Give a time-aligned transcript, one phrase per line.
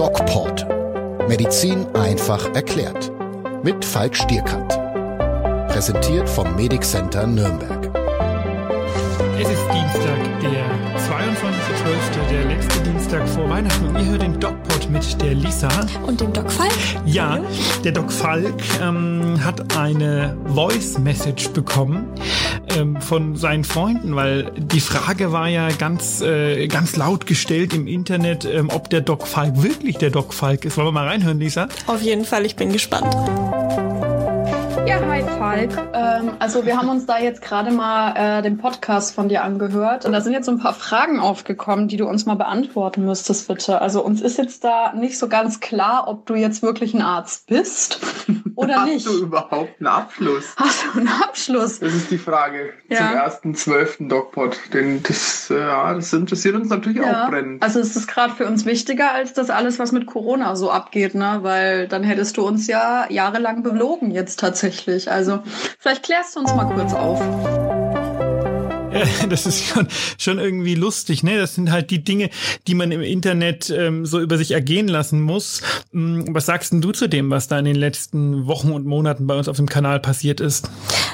[0.00, 0.66] DocPort.
[1.28, 3.12] Medizin einfach erklärt.
[3.62, 4.70] Mit Falk Stierkant.
[5.68, 7.90] Präsentiert vom Medic Center Nürnberg.
[9.38, 10.70] Es ist Dienstag, der
[11.04, 15.68] 22.12., der letzte Dienstag vor Weihnachten und ihr hört den DocPod mit der Lisa.
[16.06, 16.72] Und dem Doc Falk.
[17.04, 17.44] Ja, Hallo.
[17.84, 22.06] der Doc Falk ähm, hat eine Voice-Message bekommen
[22.76, 27.86] ähm, von seinen Freunden, weil die Frage war ja ganz, äh, ganz laut gestellt im
[27.86, 30.76] Internet, ähm, ob der Doc Falk wirklich der Doc Falk ist.
[30.76, 31.68] Wollen wir mal reinhören, Lisa?
[31.86, 33.14] Auf jeden Fall, ich bin gespannt.
[34.86, 35.78] Ja, hi Falk.
[35.94, 40.04] Ähm, also wir haben uns da jetzt gerade mal äh, den Podcast von dir angehört
[40.04, 43.46] und da sind jetzt so ein paar Fragen aufgekommen, die du uns mal beantworten müsstest,
[43.46, 43.80] bitte.
[43.80, 47.46] Also uns ist jetzt da nicht so ganz klar, ob du jetzt wirklich ein Arzt
[47.46, 48.00] bist
[48.60, 49.06] oder Hast nicht.
[49.06, 50.44] du überhaupt einen Abschluss?
[50.56, 51.78] Hast du einen Abschluss?
[51.80, 52.96] Das ist die Frage Ja.
[52.98, 54.58] zum ersten zwölften Dogpot.
[54.72, 57.62] Denn das, äh, ja, das interessiert uns natürlich auch brennend.
[57.62, 61.14] Also ist das gerade für uns wichtiger als das alles, was mit Corona so abgeht,
[61.14, 61.38] ne?
[61.42, 65.10] Weil dann hättest du uns ja jahrelang belogen jetzt tatsächlich.
[65.10, 65.40] Also
[65.78, 67.89] vielleicht klärst du uns mal kurz auf.
[68.92, 69.86] Äh, Das ist schon,
[70.18, 71.38] schon irgendwie lustig, ne?
[71.38, 72.30] Das sind halt die Dinge,
[72.66, 75.62] die man im Internet ähm, so über sich ergehen lassen muss.
[75.92, 79.26] Hm, Was sagst denn du zu dem, was da in den letzten Wochen und Monaten
[79.26, 80.68] bei uns auf dem Kanal passiert ist?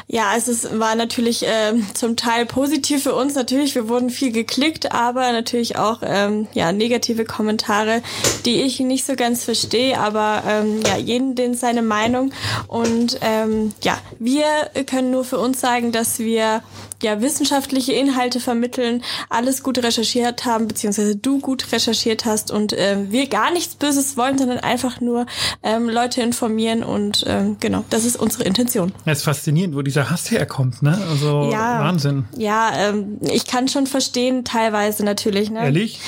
[0.08, 3.34] Ja, es ist, war natürlich ähm, zum Teil positiv für uns.
[3.34, 8.02] Natürlich, wir wurden viel geklickt, aber natürlich auch ähm, ja negative Kommentare,
[8.44, 9.98] die ich nicht so ganz verstehe.
[9.98, 12.32] Aber ähm, ja, jeden den seine Meinung.
[12.68, 14.44] Und ähm, ja, wir
[14.86, 16.62] können nur für uns sagen, dass wir
[17.02, 17.20] ja
[17.66, 23.28] wissenschaftliche Inhalte vermitteln, alles gut recherchiert haben, beziehungsweise du gut recherchiert hast und ähm, wir
[23.28, 25.26] gar nichts Böses wollen, sondern einfach nur
[25.62, 28.92] ähm, Leute informieren und ähm, genau, das ist unsere Intention.
[29.04, 30.98] Es ist faszinierend, wo dieser Hass herkommt, ne?
[31.10, 31.80] Also Ja.
[31.80, 32.24] Wahnsinn.
[32.36, 35.50] Ja, ähm, ich kann schon verstehen, teilweise natürlich.
[35.50, 35.64] Ne?
[35.64, 36.00] Ehrlich?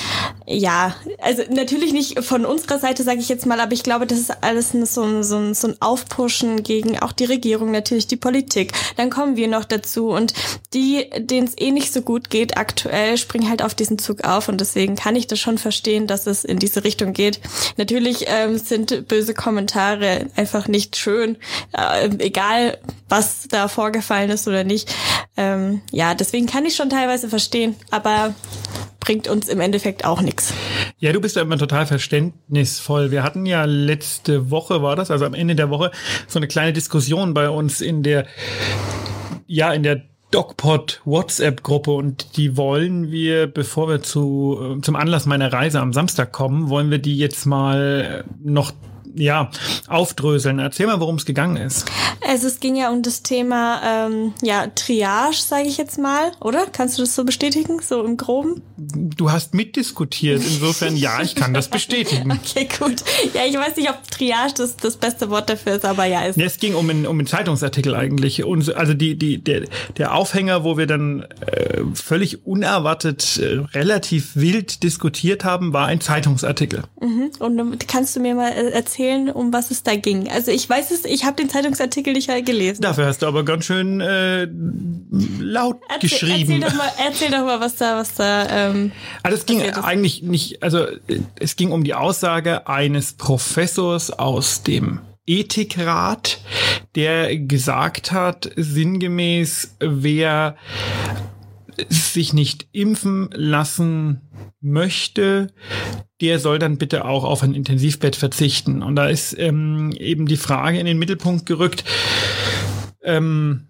[0.46, 4.18] Ja, also natürlich nicht von unserer Seite, sage ich jetzt mal, aber ich glaube, das
[4.18, 8.16] ist alles so ein, so, ein, so ein Aufpushen gegen auch die Regierung, natürlich die
[8.16, 8.72] Politik.
[8.96, 10.32] Dann kommen wir noch dazu und
[10.72, 14.48] die, denen es eh nicht so gut geht aktuell, springen halt auf diesen Zug auf
[14.48, 17.40] und deswegen kann ich das schon verstehen, dass es in diese Richtung geht.
[17.76, 21.36] Natürlich ähm, sind böse Kommentare einfach nicht schön,
[21.72, 22.78] äh, egal
[23.08, 24.94] was da vorgefallen ist oder nicht.
[25.36, 28.34] Ähm, ja, deswegen kann ich schon teilweise verstehen, aber
[29.00, 30.52] bringt uns im Endeffekt auch nichts.
[30.98, 33.10] Ja, du bist ja immer total verständnisvoll.
[33.10, 35.92] Wir hatten ja letzte Woche, war das, also am Ende der Woche,
[36.26, 38.26] so eine kleine Diskussion bei uns in der,
[39.46, 45.26] ja, in der DocPod WhatsApp-Gruppe und die wollen wir, bevor wir zu, äh, zum Anlass
[45.26, 48.72] meiner Reise am Samstag kommen, wollen wir die jetzt mal äh, noch
[49.18, 49.50] ja,
[49.86, 50.58] aufdröseln.
[50.58, 51.90] Erzähl mal, worum es gegangen ist.
[52.26, 56.66] Also es ging ja um das Thema ähm, ja Triage, sage ich jetzt mal, oder?
[56.66, 58.62] Kannst du das so bestätigen, so im Groben?
[58.76, 60.42] Du hast mitdiskutiert.
[60.42, 62.38] Insofern, ja, ich kann das bestätigen.
[62.48, 63.02] Okay, gut.
[63.34, 66.36] Ja, ich weiß nicht, ob Triage das, das beste Wort dafür ist, aber ja, ist.
[66.36, 68.44] Ja, es ging um einen, um einen Zeitungsartikel eigentlich.
[68.44, 69.64] Und also die, die, der,
[69.96, 76.00] der Aufhänger, wo wir dann äh, völlig unerwartet äh, relativ wild diskutiert haben, war ein
[76.00, 76.84] Zeitungsartikel.
[77.00, 77.30] Mhm.
[77.38, 78.70] Und kannst du mir mal äh,
[79.08, 80.28] erzählen, um was es da ging?
[80.28, 82.82] Also ich weiß es, ich habe den Zeitungsartikel nicht halt gelesen.
[82.82, 84.46] Dafür hast du aber ganz schön äh,
[85.40, 86.52] laut Erzähl, geschrieben.
[86.52, 88.70] Erzähl doch mal, erzähl doch mal, was da, was da.
[88.70, 88.92] Ähm,
[89.22, 94.62] Also es ging eigentlich nicht, also äh, es ging um die Aussage eines Professors aus
[94.62, 96.40] dem Ethikrat,
[96.94, 100.56] der gesagt hat, sinngemäß, wer
[101.90, 104.22] sich nicht impfen lassen
[104.60, 105.52] möchte,
[106.20, 108.82] der soll dann bitte auch auf ein Intensivbett verzichten.
[108.82, 111.84] Und da ist ähm, eben die Frage in den Mittelpunkt gerückt,
[113.02, 113.68] ähm,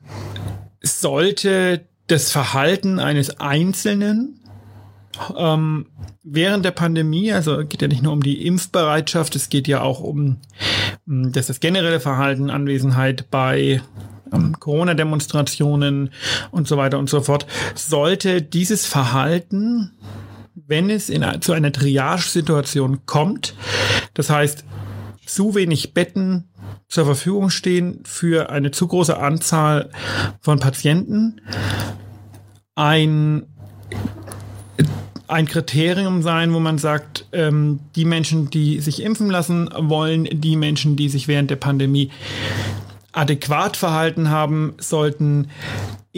[0.81, 4.39] sollte das Verhalten eines Einzelnen
[5.37, 5.87] ähm,
[6.23, 10.01] während der Pandemie, also geht ja nicht nur um die Impfbereitschaft, es geht ja auch
[10.01, 10.39] um
[11.09, 13.83] ähm, das, das generelle Verhalten, Anwesenheit bei
[14.33, 16.11] ähm, Corona-Demonstrationen
[16.51, 19.93] und so weiter und so fort, sollte dieses Verhalten,
[20.69, 23.55] wenn es in, zu einer Triage-Situation kommt,
[24.15, 24.65] das heißt,
[25.27, 26.49] zu wenig Betten
[26.89, 29.91] zur Verfügung stehen für eine zu große Anzahl
[30.41, 31.41] von Patienten,
[32.75, 33.47] ein
[35.27, 40.57] ein Kriterium sein, wo man sagt, ähm, die Menschen, die sich impfen lassen wollen, die
[40.57, 42.11] Menschen, die sich während der Pandemie
[43.13, 45.49] adäquat verhalten haben, sollten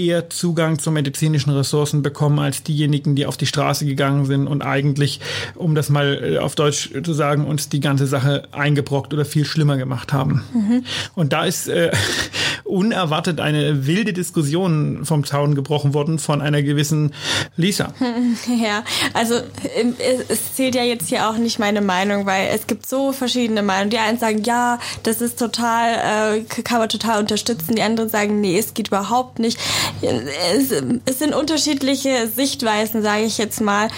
[0.01, 4.63] eher Zugang zu medizinischen Ressourcen bekommen als diejenigen, die auf die Straße gegangen sind und
[4.63, 5.21] eigentlich,
[5.55, 9.45] um das mal äh, auf Deutsch zu sagen, uns die ganze Sache eingebrockt oder viel
[9.45, 10.43] schlimmer gemacht haben.
[11.15, 11.91] Und da ist äh,
[12.65, 17.13] unerwartet eine wilde Diskussion vom Zaun gebrochen worden von einer gewissen
[17.57, 17.93] Lisa.
[18.61, 19.37] Ja, also
[20.29, 23.91] es zählt ja jetzt hier auch nicht meine Meinung, weil es gibt so verschiedene Meinungen.
[23.91, 27.75] Die einen sagen, ja, das ist total, äh, kann man total unterstützen.
[27.75, 29.59] Die anderen sagen, nee, es geht überhaupt nicht.
[30.03, 30.73] Es,
[31.05, 33.89] es sind unterschiedliche Sichtweisen, sage ich jetzt mal.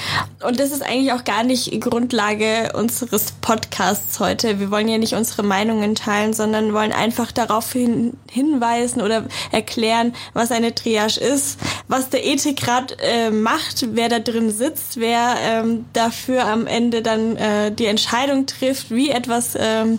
[0.46, 4.60] Und das ist eigentlich auch gar nicht Grundlage unseres Podcasts heute.
[4.60, 10.14] Wir wollen ja nicht unsere Meinungen teilen, sondern wollen einfach darauf hin, hinweisen oder erklären,
[10.32, 11.58] was eine Triage ist,
[11.88, 17.36] was der Ethikrat äh, macht, wer da drin sitzt, wer ähm, dafür am Ende dann
[17.36, 19.98] äh, die Entscheidung trifft, wie etwas ähm,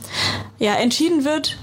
[0.59, 1.57] ja, entschieden wird.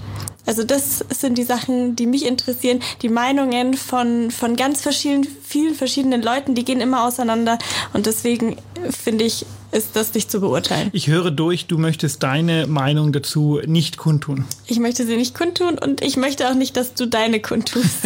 [0.45, 2.81] Also das sind die Sachen, die mich interessieren.
[3.01, 7.57] Die Meinungen von, von ganz verschiedenen, vielen verschiedenen Leuten, die gehen immer auseinander.
[7.93, 8.57] Und deswegen
[8.89, 10.89] finde ich, ist das nicht zu beurteilen.
[10.93, 14.45] Ich höre durch, du möchtest deine Meinung dazu nicht kundtun.
[14.67, 17.97] Ich möchte sie nicht kundtun und ich möchte auch nicht, dass du deine kundtust.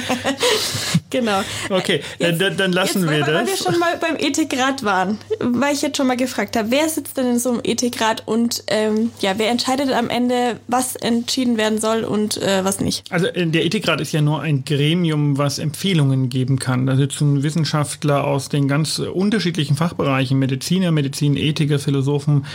[1.10, 1.40] genau.
[1.68, 3.34] Okay, jetzt, dann, dann, lassen jetzt, wir weil, das.
[3.34, 6.88] Weil wir schon mal beim Ethikrat waren, weil ich jetzt schon mal gefragt habe, wer
[6.88, 11.56] sitzt denn in so einem Ethikrat und ähm, ja, wer entscheidet am Ende, was entschieden
[11.56, 13.04] werden soll und äh, was nicht?
[13.10, 16.86] Also äh, der Ethikrat ist ja nur ein Gremium, was Empfehlungen geben kann.
[16.86, 22.46] Da sitzen Wissenschaftler aus den ganz unterschiedlichen Fachbereichen, Medizin, Mediziner, Medizin, Ethiker, Philosophen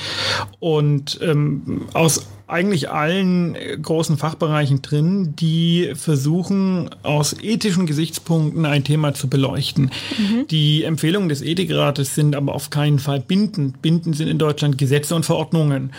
[0.60, 9.16] und ähm, aus eigentlich allen großen Fachbereichen drin, die versuchen, aus ethischen Gesichtspunkten ein Thema
[9.16, 9.86] zu beleuchten.
[10.18, 10.48] Mhm.
[10.52, 13.82] Die Empfehlungen des Ethikrates sind aber auf keinen Fall bindend.
[13.82, 15.92] Bindend sind in Deutschland Gesetze und Verordnungen.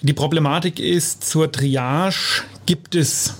[0.00, 3.34] Die Problematik ist, zur Triage gibt es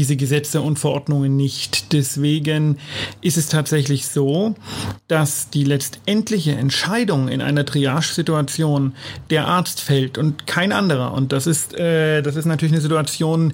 [0.00, 1.92] diese Gesetze und Verordnungen nicht.
[1.92, 2.78] Deswegen
[3.20, 4.54] ist es tatsächlich so,
[5.08, 8.94] dass die letztendliche Entscheidung in einer Triage-Situation
[9.28, 11.12] der Arzt fällt und kein anderer.
[11.12, 13.52] Und das ist, äh, das ist natürlich eine Situation,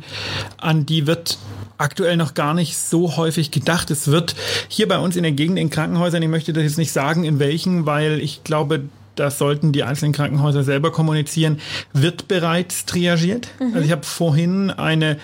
[0.57, 1.37] an die wird
[1.79, 3.91] aktuell noch gar nicht so häufig gedacht.
[3.91, 4.37] Es wird
[4.69, 7.41] hier bei uns in der Gegend in Krankenhäusern, ich möchte das jetzt nicht sagen, in
[7.41, 8.85] welchen, weil ich glaube,
[9.17, 11.59] das sollten die einzelnen Krankenhäuser selber kommunizieren,
[11.93, 13.49] wird bereits triagiert.
[13.59, 13.75] Mhm.
[13.75, 15.19] Also ich habe vorhin eine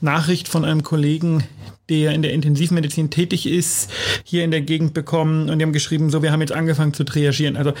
[0.00, 1.44] Nachricht von einem Kollegen,
[1.88, 3.90] der in der Intensivmedizin tätig ist,
[4.24, 7.04] hier in der Gegend bekommen und die haben geschrieben, so, wir haben jetzt angefangen zu
[7.04, 7.56] triagieren.
[7.56, 7.74] Also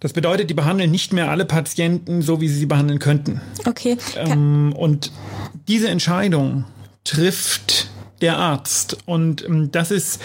[0.00, 3.40] das bedeutet, die behandeln nicht mehr alle Patienten so, wie sie sie behandeln könnten.
[3.66, 3.96] Okay.
[4.16, 5.12] Ähm, und
[5.68, 6.64] diese Entscheidung
[7.04, 7.88] trifft
[8.20, 8.98] der Arzt.
[9.06, 10.20] Und ähm, das ist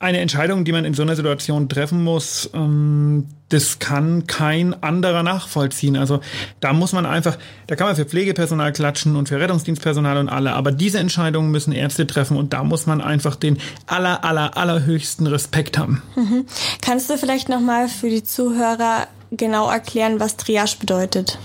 [0.00, 5.22] eine Entscheidung, die man in so einer Situation treffen muss, ähm, das kann kein anderer
[5.22, 5.96] nachvollziehen.
[5.96, 6.20] Also
[6.60, 7.36] da muss man einfach,
[7.66, 11.72] da kann man für Pflegepersonal klatschen und für Rettungsdienstpersonal und alle, aber diese Entscheidungen müssen
[11.72, 16.02] Ärzte treffen und da muss man einfach den aller, aller, allerhöchsten Respekt haben.
[16.16, 16.46] Mhm.
[16.80, 21.38] Kannst du vielleicht nochmal für die Zuhörer genau erklären, was Triage bedeutet?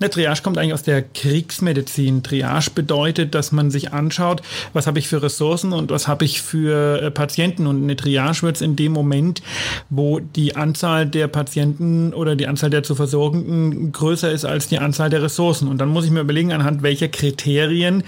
[0.00, 2.22] Eine Triage kommt eigentlich aus der Kriegsmedizin.
[2.22, 4.42] Triage bedeutet, dass man sich anschaut,
[4.72, 7.66] was habe ich für Ressourcen und was habe ich für äh, Patienten.
[7.66, 9.42] Und eine Triage wird es in dem Moment,
[9.90, 14.78] wo die Anzahl der Patienten oder die Anzahl der zu Versorgenden größer ist als die
[14.78, 15.68] Anzahl der Ressourcen.
[15.68, 18.04] Und dann muss ich mir überlegen, anhand welcher Kriterien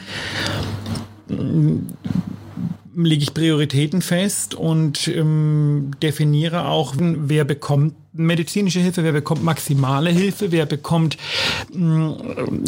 [2.96, 10.10] lege ich Prioritäten fest und ähm, definiere auch, wer bekommt medizinische Hilfe, wer bekommt maximale
[10.10, 11.16] Hilfe, wer bekommt
[11.72, 12.16] mh,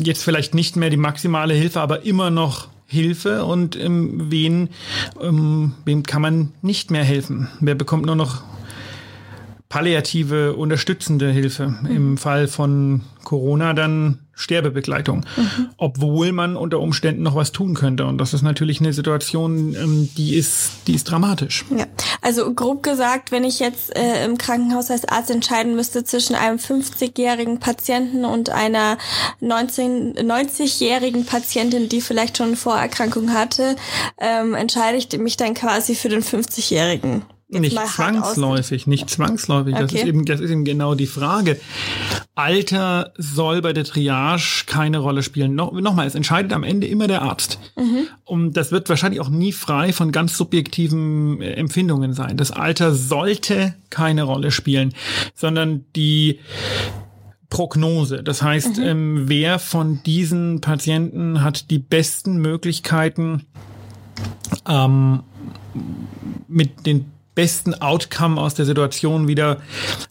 [0.03, 4.69] jetzt vielleicht nicht mehr die maximale Hilfe, aber immer noch Hilfe und ähm, wen,
[5.21, 7.49] ähm, wem kann man nicht mehr helfen?
[7.61, 8.43] Wer bekommt nur noch
[9.73, 11.69] palliative, unterstützende Hilfe.
[11.69, 11.91] Mhm.
[11.97, 15.71] Im Fall von Corona dann Sterbebegleitung, mhm.
[15.77, 18.07] obwohl man unter Umständen noch was tun könnte.
[18.07, 21.65] Und das ist natürlich eine Situation, ähm, die ist, die ist dramatisch.
[21.77, 21.87] Ja,
[22.21, 26.59] also grob gesagt, wenn ich jetzt äh, im Krankenhaus als Arzt entscheiden müsste zwischen einem
[26.59, 28.99] 50-jährigen Patienten und einer
[29.41, 33.77] 19, 90-jährigen Patientin, die vielleicht schon Vorerkrankung hatte,
[34.19, 37.23] ähm, entscheide ich mich dann quasi für den 50-jährigen
[37.61, 39.75] nicht zwangsläufig, nicht zwangsläufig.
[39.75, 39.83] Okay.
[39.83, 41.59] Das ist eben, das ist eben genau die Frage.
[42.35, 45.55] Alter soll bei der Triage keine Rolle spielen.
[45.55, 47.59] No, Nochmal, es entscheidet am Ende immer der Arzt.
[47.77, 48.07] Mhm.
[48.25, 52.37] Und das wird wahrscheinlich auch nie frei von ganz subjektiven äh, Empfindungen sein.
[52.37, 54.95] Das Alter sollte keine Rolle spielen,
[55.35, 56.41] sondern die
[57.51, 58.23] Prognose.
[58.23, 58.83] Das heißt, mhm.
[58.83, 63.45] ähm, wer von diesen Patienten hat die besten Möglichkeiten,
[64.67, 65.23] ähm,
[66.49, 69.59] mit den besten Outcome aus der Situation wieder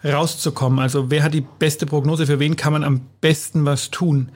[0.04, 0.80] rauszukommen.
[0.80, 4.32] Also wer hat die beste Prognose, für wen kann man am besten was tun?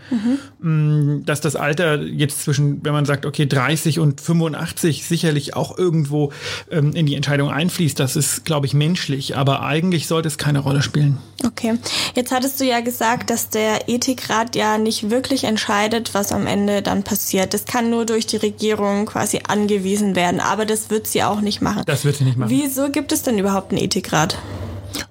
[0.62, 1.25] Mhm.
[1.25, 6.32] Dass das Alter jetzt zwischen, wenn man sagt, okay, 30 und 85 sicherlich auch irgendwo
[6.70, 10.60] ähm, in die Entscheidung einfließt, das ist, glaube ich, menschlich, aber eigentlich sollte es keine
[10.60, 11.18] Rolle spielen.
[11.44, 11.77] Okay,
[12.15, 16.82] jetzt hattest du ja gesagt, dass der Ethikrat ja nicht wirklich entscheidet, was am Ende
[16.82, 17.54] dann passiert.
[17.54, 21.62] Das kann nur durch die Regierung quasi angewiesen werden, aber das wird sie auch nicht
[21.62, 21.84] machen.
[21.86, 22.50] Das wird sie nicht machen.
[22.75, 24.38] Wieso gibt es denn überhaupt einen Ethikrat?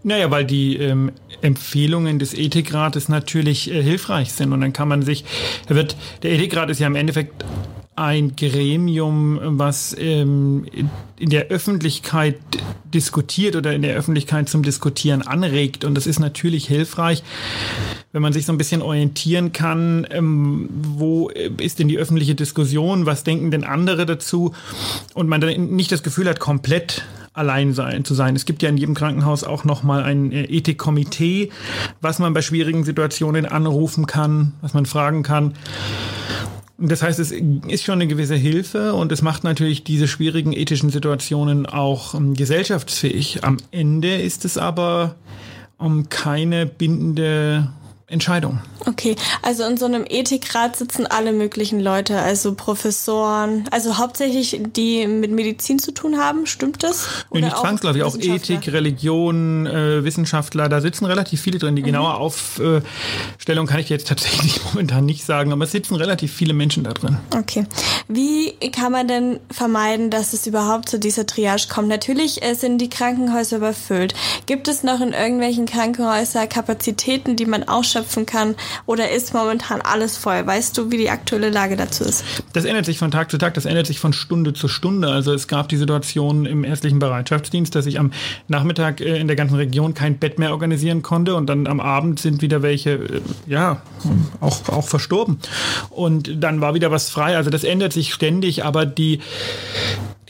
[0.02, 5.00] Naja, weil die ähm, Empfehlungen des Ethikrates natürlich äh, hilfreich sind und dann kann man
[5.00, 5.24] sich,
[5.68, 7.42] wird, der Ethikrat ist ja im Endeffekt
[7.96, 10.66] ein Gremium, was ähm,
[11.18, 12.36] in der Öffentlichkeit
[12.92, 15.86] diskutiert oder in der Öffentlichkeit zum Diskutieren anregt.
[15.86, 17.22] Und das ist natürlich hilfreich,
[18.12, 23.06] wenn man sich so ein bisschen orientieren kann, ähm, wo ist denn die öffentliche Diskussion,
[23.06, 24.52] was denken denn andere dazu
[25.14, 27.04] und man dann nicht das Gefühl hat, komplett
[27.34, 28.36] allein sein, zu sein.
[28.36, 31.50] Es gibt ja in jedem Krankenhaus auch nochmal ein äh, Ethikkomitee,
[32.00, 35.54] was man bei schwierigen Situationen anrufen kann, was man fragen kann.
[36.78, 40.90] Das heißt, es ist schon eine gewisse Hilfe und es macht natürlich diese schwierigen ethischen
[40.90, 43.44] Situationen auch um, ähm, gesellschaftsfähig.
[43.44, 45.16] Am Ende ist es aber
[45.76, 47.68] um keine bindende
[48.06, 48.60] Entscheidung.
[48.84, 55.06] Okay, also in so einem Ethikrat sitzen alle möglichen Leute, also Professoren, also hauptsächlich die
[55.06, 57.24] mit Medizin zu tun haben, stimmt das?
[57.30, 61.76] Oder nee, nicht zwangsläufig, auch Ethik, Religion, äh, Wissenschaftler, da sitzen relativ viele drin.
[61.76, 61.86] Die mhm.
[61.86, 66.84] genaue Aufstellung kann ich jetzt tatsächlich momentan nicht sagen, aber es sitzen relativ viele Menschen
[66.84, 67.16] da drin.
[67.34, 67.64] Okay.
[68.06, 71.88] Wie kann man denn vermeiden, dass es überhaupt zu dieser Triage kommt?
[71.88, 74.14] Natürlich äh, sind die Krankenhäuser überfüllt.
[74.44, 78.54] Gibt es noch in irgendwelchen Krankenhäusern Kapazitäten, die man ausschöpfen schöpfen kann?
[78.86, 80.46] Oder ist momentan alles voll?
[80.46, 82.24] Weißt du, wie die aktuelle Lage dazu ist?
[82.52, 85.08] Das ändert sich von Tag zu Tag, das ändert sich von Stunde zu Stunde.
[85.08, 88.12] Also es gab die Situation im ärztlichen Bereitschaftsdienst, dass ich am
[88.48, 92.20] Nachmittag äh, in der ganzen Region kein Bett mehr organisieren konnte und dann am Abend
[92.20, 93.82] sind wieder welche, äh, ja,
[94.40, 95.38] auch, auch verstorben.
[95.90, 97.36] Und dann war wieder was frei.
[97.36, 99.20] Also das ändert sich ständig, aber die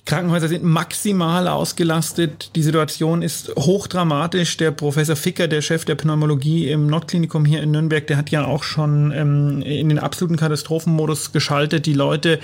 [0.06, 2.50] Krankenhäuser sind maximal ausgelastet.
[2.56, 4.58] Die Situation ist hochdramatisch.
[4.58, 8.44] Der Professor Ficker, der Chef der Pneumologie im Nordklinikum hier in Nürnberg, der hat ja
[8.44, 11.87] auch schon ähm, in den absoluten Katastrophenmodus geschaltet.
[11.87, 12.38] Die Leute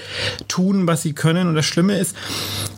[0.48, 1.48] tun, was sie können.
[1.48, 2.16] Und das Schlimme ist,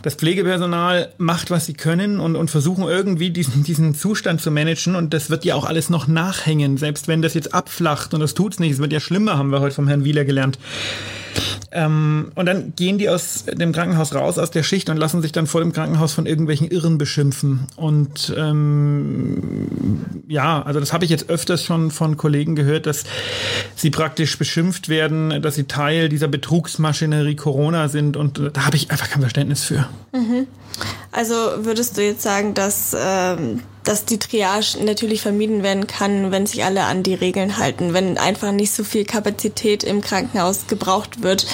[0.03, 4.97] das Pflegepersonal macht, was sie können und, und versuchen irgendwie diesen, diesen Zustand zu managen.
[4.97, 8.15] Und das wird ja auch alles noch nachhängen, selbst wenn das jetzt abflacht.
[8.15, 8.73] Und das tut's nicht.
[8.73, 10.59] Es wird ja schlimmer, haben wir heute vom Herrn Wieler gelernt.
[11.71, 15.33] Ähm, und dann gehen die aus dem Krankenhaus raus, aus der Schicht und lassen sich
[15.33, 17.67] dann vor dem Krankenhaus von irgendwelchen Irren beschimpfen.
[17.77, 23.05] Und ähm, ja, also das habe ich jetzt öfters schon von Kollegen gehört, dass
[23.75, 28.17] sie praktisch beschimpft werden, dass sie Teil dieser Betrugsmaschinerie Corona sind.
[28.17, 29.89] Und da habe ich einfach kein Verständnis für.
[30.13, 30.47] Mhm.
[31.11, 36.47] Also würdest du jetzt sagen, dass, ähm, dass die Triage natürlich vermieden werden kann, wenn
[36.47, 41.23] sich alle an die Regeln halten, wenn einfach nicht so viel Kapazität im Krankenhaus gebraucht
[41.23, 41.47] wird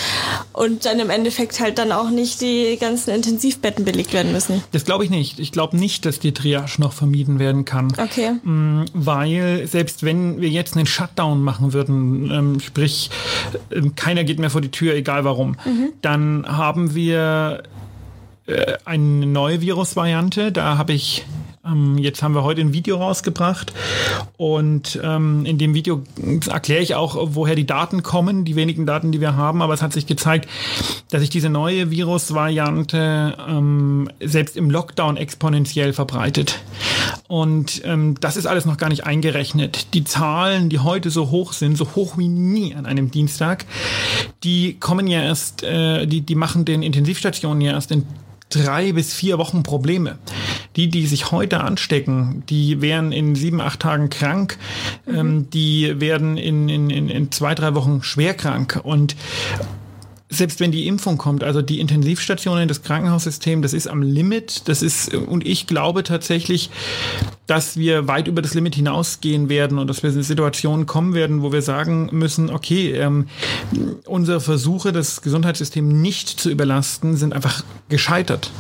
[0.53, 4.63] und dann im Endeffekt halt dann auch nicht die ganzen Intensivbetten belegt werden müssen?
[4.73, 5.39] Das glaube ich nicht.
[5.39, 7.93] Ich glaube nicht, dass die Triage noch vermieden werden kann.
[7.97, 8.33] Okay.
[8.43, 13.11] Mm, weil selbst wenn wir jetzt einen Shutdown machen würden, ähm, sprich
[13.71, 15.91] ähm, keiner geht mehr vor die Tür, egal warum, mhm.
[16.03, 17.63] dann haben wir
[18.47, 20.53] äh, eine neue Virusvariante.
[20.53, 21.25] Da habe ich
[21.99, 23.73] jetzt haben wir heute ein Video rausgebracht
[24.37, 26.03] und ähm, in dem Video
[26.49, 29.63] erkläre ich auch, woher die Daten kommen, die wenigen Daten, die wir haben.
[29.63, 30.49] Aber es hat sich gezeigt,
[31.11, 36.61] dass sich diese neue Virusvariante ähm, selbst im Lockdown exponentiell verbreitet.
[37.29, 39.95] Und ähm, das ist alles noch gar nicht eingerechnet.
[39.95, 43.67] Die Zahlen, die heute so hoch sind, so hoch wie nie an einem Dienstag,
[44.45, 48.07] die kommen ja erst, äh, die, die machen den Intensivstationen ja erst in
[48.51, 50.19] drei bis vier Wochen Probleme.
[50.77, 54.59] Die, die sich heute anstecken, die wären in sieben, acht Tagen krank,
[55.07, 55.15] mhm.
[55.15, 58.81] ähm, die werden in, in, in, in zwei, drei Wochen schwer krank.
[58.83, 59.17] Und
[60.31, 64.69] selbst wenn die Impfung kommt, also die Intensivstationen, das Krankenhaussystem, das ist am Limit.
[64.69, 66.71] Das ist, und ich glaube tatsächlich,
[67.47, 71.43] dass wir weit über das Limit hinausgehen werden und dass wir in Situationen kommen werden,
[71.43, 73.29] wo wir sagen müssen, okay, ähm,
[74.05, 78.51] unsere Versuche, das Gesundheitssystem nicht zu überlasten, sind einfach gescheitert.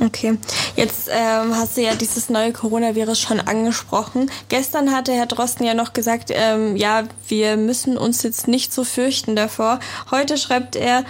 [0.00, 0.38] Okay,
[0.74, 4.28] jetzt ähm, hast du ja dieses neue Coronavirus schon angesprochen.
[4.48, 8.82] Gestern hatte Herr Drosten ja noch gesagt, ähm, ja, wir müssen uns jetzt nicht so
[8.82, 9.78] fürchten davor.
[10.10, 11.04] Heute schreibt er,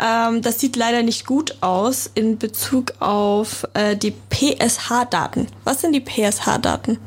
[0.00, 5.48] ähm, das sieht leider nicht gut aus in Bezug auf äh, die PSH-Daten.
[5.64, 6.98] Was sind die PSH-Daten?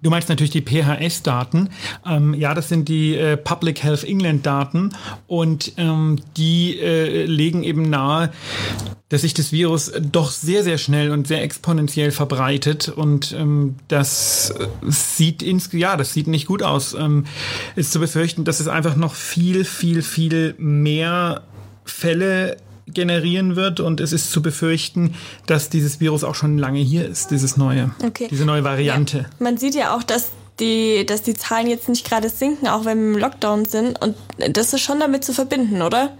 [0.00, 1.70] Du meinst natürlich die PHS-Daten.
[2.06, 4.94] Ähm, ja, das sind die äh, Public Health England-Daten
[5.26, 8.30] und ähm, die äh, legen eben nahe,
[9.08, 14.54] dass sich das Virus doch sehr, sehr schnell und sehr exponentiell verbreitet und ähm, das
[14.86, 16.94] sieht ins, ja, das sieht nicht gut aus.
[16.94, 17.24] Ähm,
[17.74, 21.42] ist zu befürchten, dass es einfach noch viel, viel, viel mehr
[21.84, 25.14] Fälle generieren wird und es ist zu befürchten,
[25.46, 28.28] dass dieses Virus auch schon lange hier ist, dieses neue, okay.
[28.30, 29.18] diese neue Variante.
[29.18, 29.26] Ja.
[29.38, 32.98] Man sieht ja auch, dass die, dass die Zahlen jetzt nicht gerade sinken, auch wenn
[32.98, 34.00] wir im Lockdown sind.
[34.00, 36.16] Und das ist schon damit zu verbinden, oder?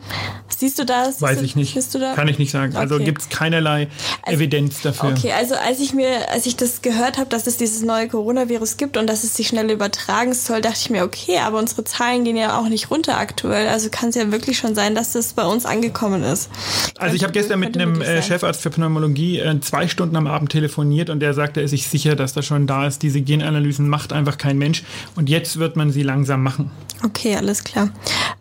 [0.59, 1.23] Siehst du das?
[1.23, 1.79] Weiß ich nicht.
[2.17, 2.75] Kann ich nicht sagen.
[2.75, 3.05] Also okay.
[3.05, 3.89] Also gibt es keinerlei
[4.23, 5.11] also, Evidenz dafür.
[5.11, 8.77] Okay, also als ich mir, als ich das gehört habe, dass es dieses neue Coronavirus
[8.77, 12.25] gibt und dass es sich schnell übertragen soll, dachte ich mir, okay, aber unsere Zahlen
[12.25, 13.69] gehen ja auch nicht runter aktuell.
[13.69, 16.51] Also kann es ja wirklich schon sein, dass das bei uns angekommen ist.
[16.99, 20.51] Also ich habe gestern mit einem äh, Chefarzt für Pneumologie äh, zwei Stunden am Abend
[20.51, 23.03] telefoniert und der sagte, er ist sich sicher, dass das schon da ist.
[23.03, 24.83] Diese Genanalysen macht einfach kein Mensch
[25.17, 26.71] und jetzt wird man sie langsam machen.
[27.05, 27.91] Okay, alles klar.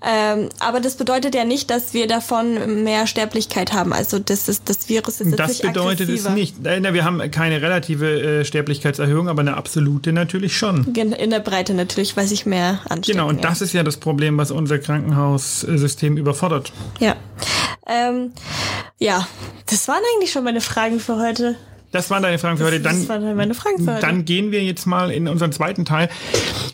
[0.01, 3.93] Ähm, aber das bedeutet ja nicht, dass wir davon mehr Sterblichkeit haben.
[3.93, 6.63] Also das ist das Virus ist Das bedeutet es nicht.
[6.63, 10.93] Wir haben keine relative äh, Sterblichkeitserhöhung, aber eine absolute natürlich schon.
[10.95, 13.19] In der Breite natürlich, weil sich mehr anstecken.
[13.19, 13.41] Genau, und ja.
[13.49, 16.71] das ist ja das Problem, was unser Krankenhaussystem überfordert.
[16.99, 17.15] Ja.
[17.85, 18.33] Ähm,
[18.97, 19.27] ja,
[19.67, 21.55] das waren eigentlich schon meine Fragen für heute.
[21.91, 22.81] Das waren deine Fragen für heute.
[22.81, 24.01] Dann, das waren meine Fragen für heute.
[24.01, 26.09] Dann gehen wir jetzt mal in unseren zweiten Teil.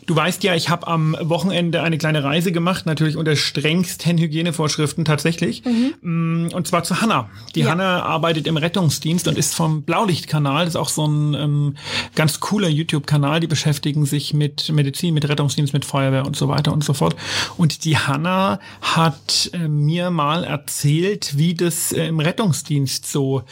[0.06, 5.04] Du weißt ja, ich habe am Wochenende eine kleine Reise gemacht, natürlich unter strengsten Hygienevorschriften
[5.04, 5.62] tatsächlich.
[5.64, 6.50] Mhm.
[6.52, 7.30] Und zwar zu Hanna.
[7.54, 7.70] Die ja.
[7.70, 10.64] Hanna arbeitet im Rettungsdienst und ist vom Blaulichtkanal.
[10.64, 11.76] Das ist auch so ein ähm,
[12.16, 13.40] ganz cooler YouTube-Kanal.
[13.40, 17.14] Die beschäftigen sich mit Medizin, mit Rettungsdienst, mit Feuerwehr und so weiter und so fort.
[17.56, 23.42] Und die Hanna hat äh, mir mal erzählt, wie das äh, im Rettungsdienst so,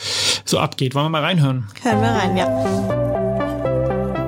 [0.45, 0.95] so abgeht.
[0.95, 1.51] Wollen wir mal reinhören?
[1.52, 1.66] Hören?
[1.82, 3.02] Hören wir rein, ja.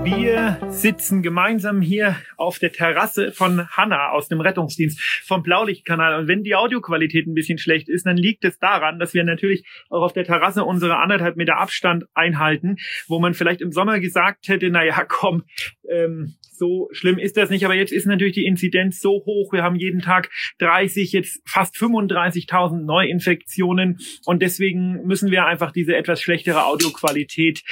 [0.04, 6.20] Wir sitzen gemeinsam hier auf der Terrasse von Hanna aus dem Rettungsdienst vom Blaulichtkanal.
[6.20, 9.64] Und wenn die Audioqualität ein bisschen schlecht ist, dann liegt es daran, dass wir natürlich
[9.88, 12.76] auch auf der Terrasse unsere anderthalb Meter Abstand einhalten,
[13.08, 15.44] wo man vielleicht im Sommer gesagt hätte, na ja, komm,
[15.90, 17.64] ähm, so schlimm ist das nicht.
[17.64, 19.52] Aber jetzt ist natürlich die Inzidenz so hoch.
[19.52, 23.98] Wir haben jeden Tag 30, jetzt fast 35.000 Neuinfektionen.
[24.24, 27.62] Und deswegen müssen wir einfach diese etwas schlechtere Audioqualität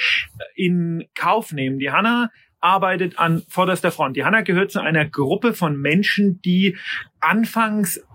[0.55, 1.79] in Kauf nehmen.
[1.79, 4.15] Die Hanna arbeitet an vorderster Front.
[4.15, 6.77] Die Hanna gehört zu einer Gruppe von Menschen, die
[7.19, 8.05] anfangs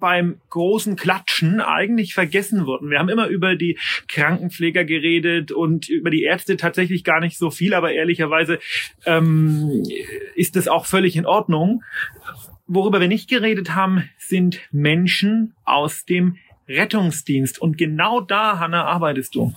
[0.00, 2.90] beim großen Klatschen eigentlich vergessen wurden.
[2.90, 3.78] Wir haben immer über die
[4.08, 8.58] Krankenpfleger geredet und über die Ärzte tatsächlich gar nicht so viel, aber ehrlicherweise
[9.04, 9.82] ähm,
[10.34, 11.82] ist das auch völlig in Ordnung.
[12.66, 16.36] Worüber wir nicht geredet haben, sind Menschen aus dem
[16.68, 17.60] Rettungsdienst.
[17.60, 19.54] Und genau da, Hanna, arbeitest du.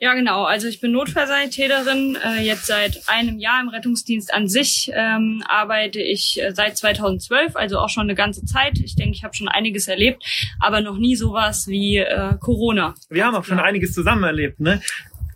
[0.00, 0.44] Ja, genau.
[0.44, 2.16] Also ich bin Notfallsanitäterin.
[2.22, 7.56] Äh, jetzt seit einem Jahr im Rettungsdienst an sich ähm, arbeite ich äh, seit 2012,
[7.56, 8.78] also auch schon eine ganze Zeit.
[8.78, 10.22] Ich denke, ich habe schon einiges erlebt,
[10.60, 12.94] aber noch nie sowas wie äh, Corona.
[13.10, 14.80] Wir haben auch schon einiges zusammen erlebt, ne?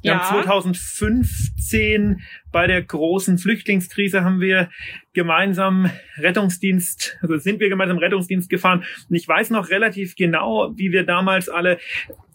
[0.03, 0.31] Wir ja.
[0.31, 4.69] haben 2015 bei der großen Flüchtlingskrise haben wir
[5.13, 8.85] gemeinsam Rettungsdienst, also sind wir gemeinsam Rettungsdienst gefahren.
[9.09, 11.79] Und ich weiß noch relativ genau, wie wir damals alle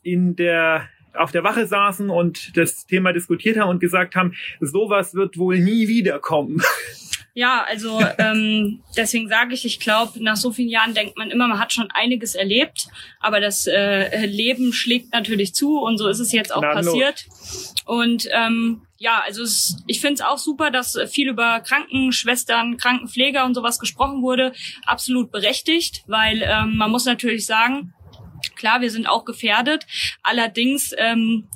[0.02, 5.16] in der auf der Wache saßen und das Thema diskutiert haben und gesagt haben, sowas
[5.16, 6.62] wird wohl nie wiederkommen.
[7.38, 11.48] Ja, also ähm, deswegen sage ich, ich glaube, nach so vielen Jahren denkt man immer,
[11.48, 12.88] man hat schon einiges erlebt,
[13.20, 17.28] aber das äh, Leben schlägt natürlich zu und so ist es jetzt auch Na, passiert.
[17.86, 23.46] Und ähm, ja, also es, ich finde es auch super, dass viel über Krankenschwestern, Krankenpfleger
[23.46, 24.52] und sowas gesprochen wurde.
[24.88, 27.94] Absolut berechtigt, weil ähm, man muss natürlich sagen,
[28.58, 29.86] Klar, wir sind auch gefährdet.
[30.24, 31.48] Allerdings ähm,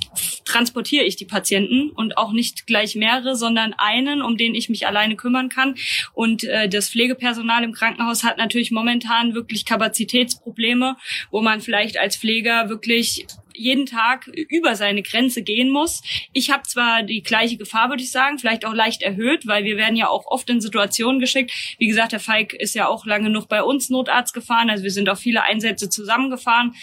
[0.46, 4.88] transportiere ich die Patienten und auch nicht gleich mehrere, sondern einen, um den ich mich
[4.88, 5.76] alleine kümmern kann.
[6.14, 10.96] Und äh, das Pflegepersonal im Krankenhaus hat natürlich momentan wirklich Kapazitätsprobleme,
[11.32, 16.02] wo man vielleicht als Pfleger wirklich jeden Tag über seine Grenze gehen muss.
[16.34, 19.78] Ich habe zwar die gleiche Gefahr, würde ich sagen, vielleicht auch leicht erhöht, weil wir
[19.78, 21.52] werden ja auch oft in Situationen geschickt.
[21.78, 24.92] Wie gesagt, der Falk ist ja auch lange noch bei uns Notarzt gefahren, also wir
[24.92, 26.76] sind auch viele Einsätze zusammengefahren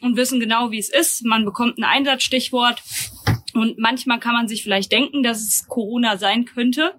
[0.00, 1.24] und wissen genau, wie es ist.
[1.24, 2.82] Man bekommt ein Einsatzstichwort
[3.54, 6.92] und manchmal kann man sich vielleicht denken, dass es Corona sein könnte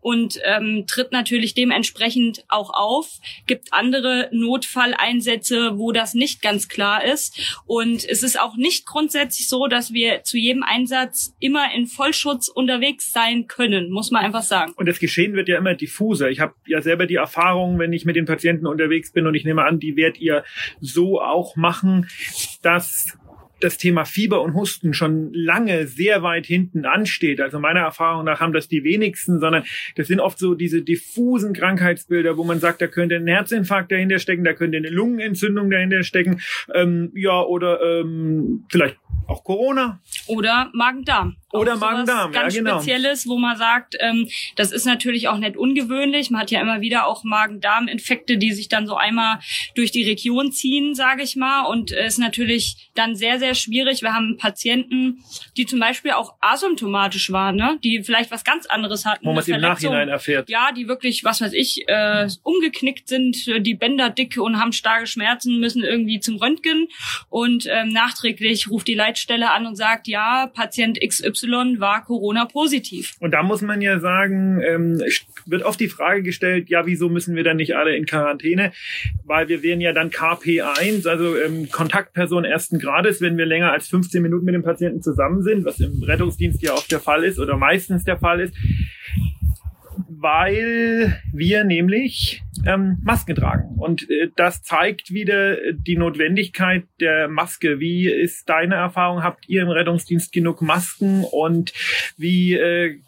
[0.00, 3.18] und ähm, tritt natürlich dementsprechend auch auf.
[3.46, 7.56] Gibt andere Notfalleinsätze, wo das nicht ganz klar ist.
[7.66, 12.48] Und es ist auch nicht grundsätzlich so, dass wir zu jedem Einsatz immer in Vollschutz
[12.48, 14.72] unterwegs sein können, muss man einfach sagen.
[14.76, 16.30] Und das Geschehen wird ja immer diffuser.
[16.30, 19.44] Ich habe ja selber die Erfahrung, wenn ich mit den Patienten unterwegs bin und ich
[19.44, 20.44] nehme an, die werdet ihr
[20.80, 22.08] so auch machen,
[22.62, 23.18] dass
[23.62, 27.40] das Thema Fieber und Husten schon lange sehr weit hinten ansteht.
[27.40, 29.64] Also meiner Erfahrung nach haben das die wenigsten, sondern
[29.96, 34.18] das sind oft so diese diffusen Krankheitsbilder, wo man sagt, da könnte ein Herzinfarkt dahinter
[34.18, 36.40] stecken, da könnte eine Lungenentzündung dahinter stecken,
[36.74, 38.96] ähm, ja, oder ähm, vielleicht
[39.26, 40.00] auch Corona.
[40.26, 41.36] Oder Magen-Darm.
[41.52, 42.78] Oder Magen-Darm, ja, genau.
[42.78, 46.30] Spezielles, wo man sagt, ähm, das ist natürlich auch nicht ungewöhnlich.
[46.30, 49.38] Man hat ja immer wieder auch Magen-Darm-Infekte, die sich dann so einmal
[49.74, 51.66] durch die Region ziehen, sage ich mal.
[51.66, 54.00] Und es ist natürlich dann sehr, sehr schwierig.
[54.00, 55.22] Wir haben Patienten,
[55.58, 57.78] die zum Beispiel auch asymptomatisch waren, ne?
[57.84, 59.26] die vielleicht was ganz anderes hatten.
[59.26, 60.48] Wo man es im Nachhinein erfährt.
[60.48, 65.06] Ja, die wirklich, was weiß ich, äh, umgeknickt sind, die Bänder dick und haben starke
[65.06, 66.88] Schmerzen, müssen irgendwie zum Röntgen.
[67.28, 71.41] Und ähm, nachträglich ruft die Leitstelle an und sagt, ja, Patient XY
[71.80, 73.14] war Corona positiv.
[73.20, 75.02] Und da muss man ja sagen, ähm,
[75.46, 78.72] wird oft die Frage gestellt, ja, wieso müssen wir dann nicht alle in Quarantäne?
[79.24, 83.88] Weil wir wären ja dann KP1, also ähm, Kontaktperson ersten Grades, wenn wir länger als
[83.88, 87.38] 15 Minuten mit dem Patienten zusammen sind, was im Rettungsdienst ja oft der Fall ist
[87.38, 88.54] oder meistens der Fall ist
[90.22, 93.76] weil wir nämlich ähm, Masken tragen.
[93.78, 97.80] Und äh, das zeigt wieder die Notwendigkeit der Maske.
[97.80, 99.22] Wie ist deine Erfahrung?
[99.22, 101.72] Habt ihr im Rettungsdienst genug Masken und
[102.16, 103.00] wie äh,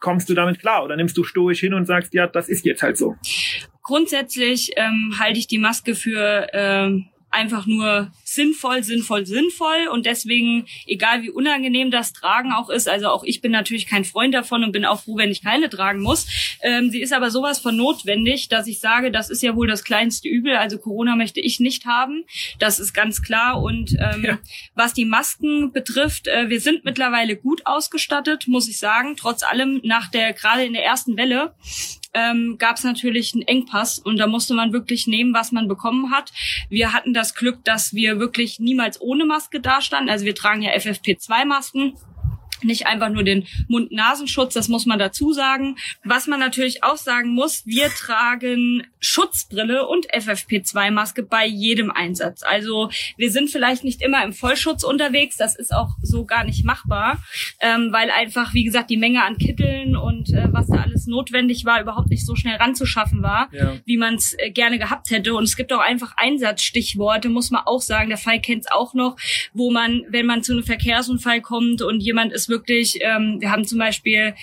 [0.00, 0.84] kommst du damit klar?
[0.84, 3.16] Oder nimmst du stoisch hin und sagst, ja, das ist jetzt halt so?
[3.82, 9.88] Grundsätzlich ähm, halte ich die Maske für ähm, einfach nur sinnvoll, sinnvoll, sinnvoll.
[9.90, 14.04] Und deswegen, egal wie unangenehm das Tragen auch ist, also auch ich bin natürlich kein
[14.04, 16.26] Freund davon und bin auch froh, wenn ich keine tragen muss.
[16.62, 19.84] Ähm, sie ist aber sowas von notwendig, dass ich sage, das ist ja wohl das
[19.84, 22.24] kleinste Übel, also Corona möchte ich nicht haben,
[22.58, 23.62] das ist ganz klar.
[23.62, 24.38] Und ähm, ja.
[24.74, 29.80] was die Masken betrifft, äh, wir sind mittlerweile gut ausgestattet, muss ich sagen, trotz allem
[29.84, 31.54] nach der, gerade in der ersten Welle,
[32.14, 36.10] ähm, gab es natürlich einen Engpass und da musste man wirklich nehmen, was man bekommen
[36.10, 36.32] hat.
[36.68, 40.10] Wir hatten das Glück, dass wir wirklich niemals ohne Maske dastanden.
[40.10, 41.94] Also wir tragen ja FFP2-Masken
[42.64, 45.76] nicht einfach nur den Mund-Nasenschutz, das muss man dazu sagen.
[46.04, 52.42] Was man natürlich auch sagen muss, wir tragen Schutzbrille und FFP2-Maske bei jedem Einsatz.
[52.42, 56.64] Also wir sind vielleicht nicht immer im Vollschutz unterwegs, das ist auch so gar nicht
[56.64, 57.22] machbar,
[57.60, 61.64] ähm, weil einfach, wie gesagt, die Menge an Kitteln und äh, was da alles notwendig
[61.64, 63.74] war, überhaupt nicht so schnell ranzuschaffen war, ja.
[63.84, 65.34] wie man es äh, gerne gehabt hätte.
[65.34, 68.94] Und es gibt auch einfach Einsatzstichworte, muss man auch sagen, der Fall kennt es auch
[68.94, 69.16] noch,
[69.52, 73.64] wo man, wenn man zu einem Verkehrsunfall kommt und jemand ist wirklich, ähm, wir haben
[73.64, 74.34] zum Beispiel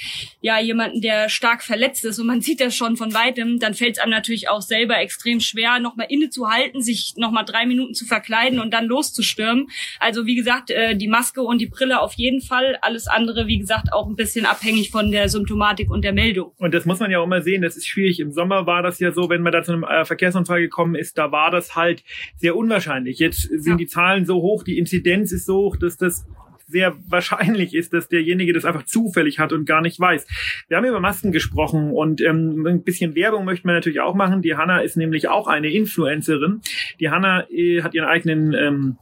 [0.41, 3.97] ja jemanden, der stark verletzt ist und man sieht das schon von weitem, dann fällt
[3.97, 8.59] es einem natürlich auch selber extrem schwer, nochmal innezuhalten, sich nochmal drei Minuten zu verkleiden
[8.59, 9.67] und dann loszustürmen.
[9.99, 12.77] Also wie gesagt, äh, die Maske und die Brille auf jeden Fall.
[12.81, 16.51] Alles andere, wie gesagt, auch ein bisschen abhängig von der Symptomatik und der Meldung.
[16.57, 18.19] Und das muss man ja auch immer sehen, das ist schwierig.
[18.19, 21.17] Im Sommer war das ja so, wenn man da zu einem äh, Verkehrsunfall gekommen ist,
[21.17, 22.03] da war das halt
[22.37, 23.19] sehr unwahrscheinlich.
[23.19, 23.75] Jetzt sind ja.
[23.75, 26.25] die Zahlen so hoch, die Inzidenz ist so hoch, dass das
[26.69, 30.25] sehr wahrscheinlich ist, dass derjenige das einfach zufällig hat und gar nicht weiß.
[30.67, 34.41] Wir haben über Masken gesprochen und ähm, ein bisschen Werbung möchten wir natürlich auch machen.
[34.41, 36.61] Die Hanna ist nämlich auch eine Influencerin.
[36.99, 38.97] Die Hanna äh, hat ihren eigenen ähm,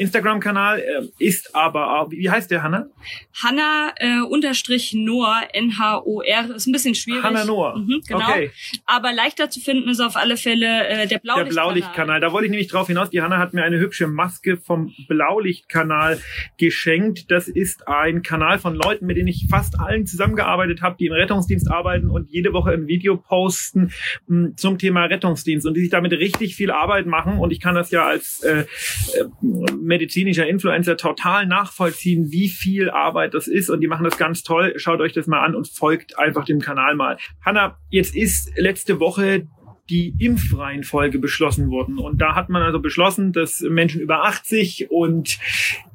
[0.00, 2.86] Instagram-Kanal äh, ist aber, wie heißt der, Hanna?
[3.42, 7.22] Hanna äh, unterstrich Noah, N-H-O-R, ist ein bisschen schwierig.
[7.22, 8.20] Hanna Noah, mhm, genau.
[8.20, 8.50] okay.
[8.86, 11.44] Aber leichter zu finden ist auf alle Fälle äh, der Blaulichtkanal.
[11.44, 13.10] Der Blaulichtkanal, da wollte ich nämlich drauf hinaus.
[13.10, 16.18] Die Hanna hat mir eine hübsche Maske vom Blaulichtkanal
[16.58, 17.30] geschenkt.
[17.30, 21.12] Das ist ein Kanal von Leuten, mit denen ich fast allen zusammengearbeitet habe, die im
[21.12, 23.92] Rettungsdienst arbeiten und jede Woche ein Video posten
[24.28, 27.38] mh, hm, zum Thema Rettungsdienst und die sich damit richtig viel Arbeit machen.
[27.38, 28.64] Und ich kann das ja als äh, äh,
[29.90, 34.72] medizinischer Influencer total nachvollziehen, wie viel Arbeit das ist und die machen das ganz toll.
[34.76, 37.18] Schaut euch das mal an und folgt einfach dem Kanal mal.
[37.44, 39.48] Hanna, jetzt ist letzte Woche
[39.90, 41.98] die Impfreihenfolge beschlossen worden.
[41.98, 45.38] Und da hat man also beschlossen, dass Menschen über 80 und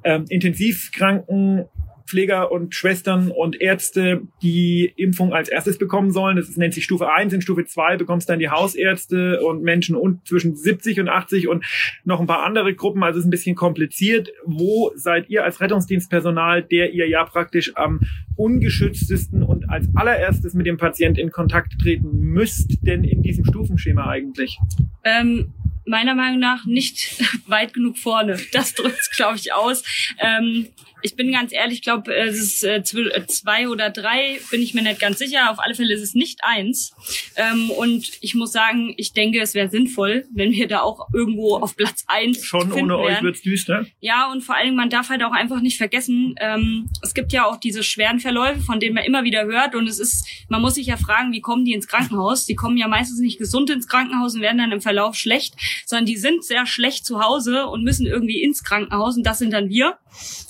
[0.03, 1.65] ähm, Intensivkranken
[2.05, 6.37] Pfleger und Schwestern und Ärzte die Impfung als erstes bekommen sollen.
[6.37, 7.33] Das nennt sich Stufe 1.
[7.33, 11.65] In Stufe 2 bekommst dann die Hausärzte und Menschen und zwischen 70 und 80 und
[12.03, 13.03] noch ein paar andere Gruppen.
[13.03, 14.29] Also es ist ein bisschen kompliziert.
[14.45, 18.01] Wo seid ihr als Rettungsdienstpersonal, der ihr ja praktisch am
[18.35, 24.07] ungeschütztesten und als allererstes mit dem Patient in Kontakt treten müsst, denn in diesem Stufenschema
[24.07, 24.59] eigentlich?
[25.03, 25.53] Ähm
[25.85, 28.37] meiner Meinung nach nicht weit genug vorne.
[28.51, 29.83] Das drückt es, glaube ich, aus.
[30.19, 30.67] Ähm,
[31.05, 34.73] ich bin ganz ehrlich, ich glaube, es ist äh, äh, zwei oder drei, bin ich
[34.73, 35.51] mir nicht ganz sicher.
[35.51, 36.95] Auf alle Fälle ist es nicht eins.
[37.35, 41.57] Ähm, und ich muss sagen, ich denke, es wäre sinnvoll, wenn wir da auch irgendwo
[41.57, 43.17] auf Platz eins Schon ohne wären.
[43.17, 43.85] euch wird's düster.
[43.99, 47.31] Ja, und vor allen Dingen, man darf halt auch einfach nicht vergessen, ähm, es gibt
[47.31, 49.75] ja auch diese schweren Verläufe, von denen man immer wieder hört.
[49.75, 52.47] Und es ist, man muss sich ja fragen, wie kommen die ins Krankenhaus?
[52.47, 55.53] Die kommen ja meistens nicht gesund ins Krankenhaus und werden dann im Verlauf schlecht,
[55.85, 59.17] sondern die sind sehr schlecht zu Hause und müssen irgendwie ins Krankenhaus.
[59.17, 59.99] Und das sind dann wir.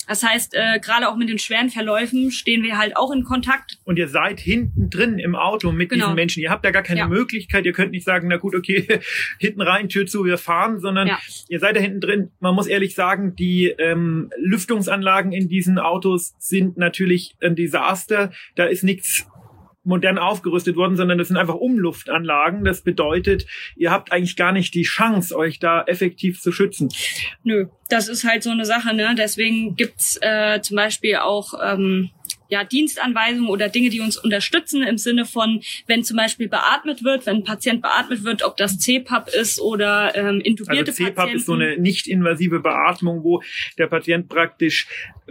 [0.08, 3.78] Das heißt, äh, gerade auch mit den schweren Verläufen stehen wir halt auch in Kontakt.
[3.84, 6.04] Und ihr seid hinten drin im Auto mit Genau.
[6.06, 6.42] diesen Menschen.
[6.42, 7.08] Ihr habt da gar keine Ja.
[7.08, 7.66] Möglichkeit.
[7.66, 8.86] Ihr könnt nicht sagen, na gut, okay,
[9.40, 11.18] hinten rein, Tür zu, wir fahren, sondern Ja.
[11.48, 12.30] ihr seid da hinten drin.
[12.40, 18.30] Man muss ehrlich sagen, die ähm, Lüftungsanlagen in diesen Autos sind natürlich ein Desaster.
[18.54, 19.26] Da ist nichts
[19.86, 22.64] modern aufgerüstet worden, sondern das sind einfach Umluftanlagen.
[22.64, 23.46] Das bedeutet,
[23.76, 26.88] ihr habt eigentlich gar nicht die Chance, euch da effektiv zu schützen.
[27.44, 29.14] Nö, das ist halt so eine Sache, ne?
[29.16, 32.10] Deswegen gibt's äh, zum Beispiel auch ähm,
[32.48, 37.26] ja, Dienstanweisungen oder Dinge, die uns unterstützen im Sinne von, wenn zum Beispiel beatmet wird,
[37.26, 41.38] wenn ein Patient beatmet wird, ob das CPAP ist oder ähm, intubierte Also CPAP Patienten.
[41.38, 43.42] ist so eine nicht-invasive Beatmung, wo
[43.78, 44.86] der Patient praktisch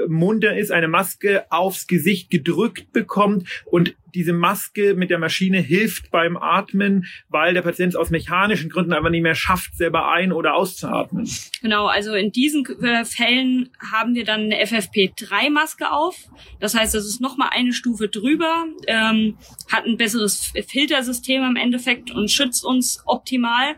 [0.07, 6.09] munter ist, eine Maske aufs Gesicht gedrückt bekommt und diese Maske mit der Maschine hilft
[6.09, 10.31] beim Atmen, weil der Patient es aus mechanischen Gründen einfach nicht mehr schafft, selber ein-
[10.31, 11.29] oder auszuatmen.
[11.61, 16.15] Genau, also in diesen äh, Fällen haben wir dann eine FFP3-Maske auf.
[16.61, 19.37] Das heißt, das ist nochmal eine Stufe drüber, ähm,
[19.69, 23.75] hat ein besseres Filtersystem im Endeffekt und schützt uns optimal.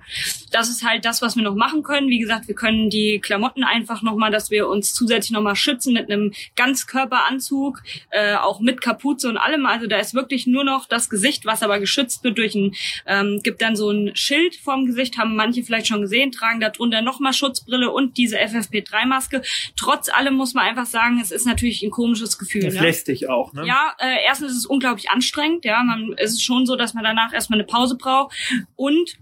[0.51, 2.09] Das ist halt das, was wir noch machen können.
[2.09, 6.06] Wie gesagt, wir können die Klamotten einfach nochmal, dass wir uns zusätzlich nochmal schützen mit
[6.11, 9.65] einem Ganzkörperanzug, äh, auch mit Kapuze und allem.
[9.65, 12.73] Also da ist wirklich nur noch das Gesicht, was aber geschützt wird durch ein,
[13.05, 17.01] ähm, gibt dann so ein Schild vorm Gesicht, haben manche vielleicht schon gesehen, tragen darunter
[17.01, 19.41] nochmal Schutzbrille und diese FFP3-Maske.
[19.75, 22.63] Trotz allem muss man einfach sagen, es ist natürlich ein komisches Gefühl.
[22.63, 22.81] Das ne?
[22.81, 23.53] lässt dich auch.
[23.53, 23.65] Ne?
[23.65, 25.65] Ja, äh, erstens ist es unglaublich anstrengend.
[25.65, 28.35] Ja, man, es ist schon so, dass man danach erstmal eine Pause braucht.
[28.75, 29.17] Und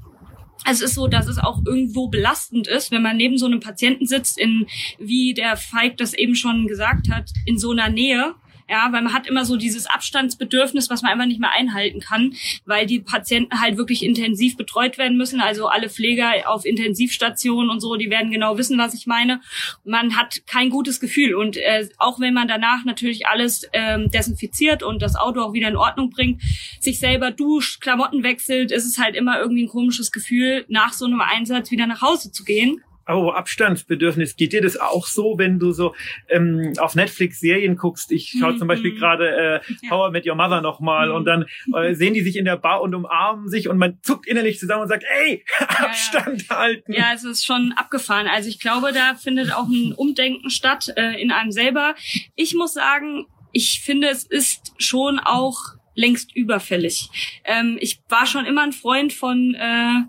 [0.65, 4.05] es ist so, dass es auch irgendwo belastend ist, wenn man neben so einem Patienten
[4.05, 4.65] sitzt, in,
[4.97, 8.35] wie der Feig das eben schon gesagt hat, in so einer Nähe.
[8.67, 12.33] Ja, weil man hat immer so dieses Abstandsbedürfnis, was man einfach nicht mehr einhalten kann,
[12.65, 15.39] weil die Patienten halt wirklich intensiv betreut werden müssen.
[15.39, 19.39] Also alle Pfleger auf Intensivstationen und so, die werden genau wissen, was ich meine.
[19.83, 24.81] Man hat kein gutes Gefühl und äh, auch wenn man danach natürlich alles ähm, desinfiziert
[24.81, 26.41] und das Auto auch wieder in Ordnung bringt,
[26.79, 31.05] sich selber duscht, Klamotten wechselt, ist es halt immer irgendwie ein komisches Gefühl, nach so
[31.05, 32.81] einem Einsatz wieder nach Hause zu gehen.
[33.05, 35.93] Aber Abstandsbedürfnis, geht dir das auch so, wenn du so
[36.29, 38.11] ähm, auf Netflix Serien guckst?
[38.11, 38.57] Ich schaue Mhm.
[38.57, 39.29] zum Beispiel gerade
[39.61, 41.15] äh, Power Met Your Mother nochmal Mhm.
[41.15, 44.27] und dann äh, sehen die sich in der Bar und umarmen sich und man zuckt
[44.27, 45.67] innerlich zusammen und sagt, ey, ja.
[45.85, 46.93] Abstand halten.
[46.93, 48.27] Ja, es ist schon abgefahren.
[48.27, 51.95] Also ich glaube, da findet auch ein Umdenken statt äh, in einem selber.
[52.35, 55.57] Ich muss sagen, ich finde, es ist schon auch
[55.97, 57.09] längst überfällig.
[57.45, 60.01] Ähm, ich war schon immer ein Freund von äh,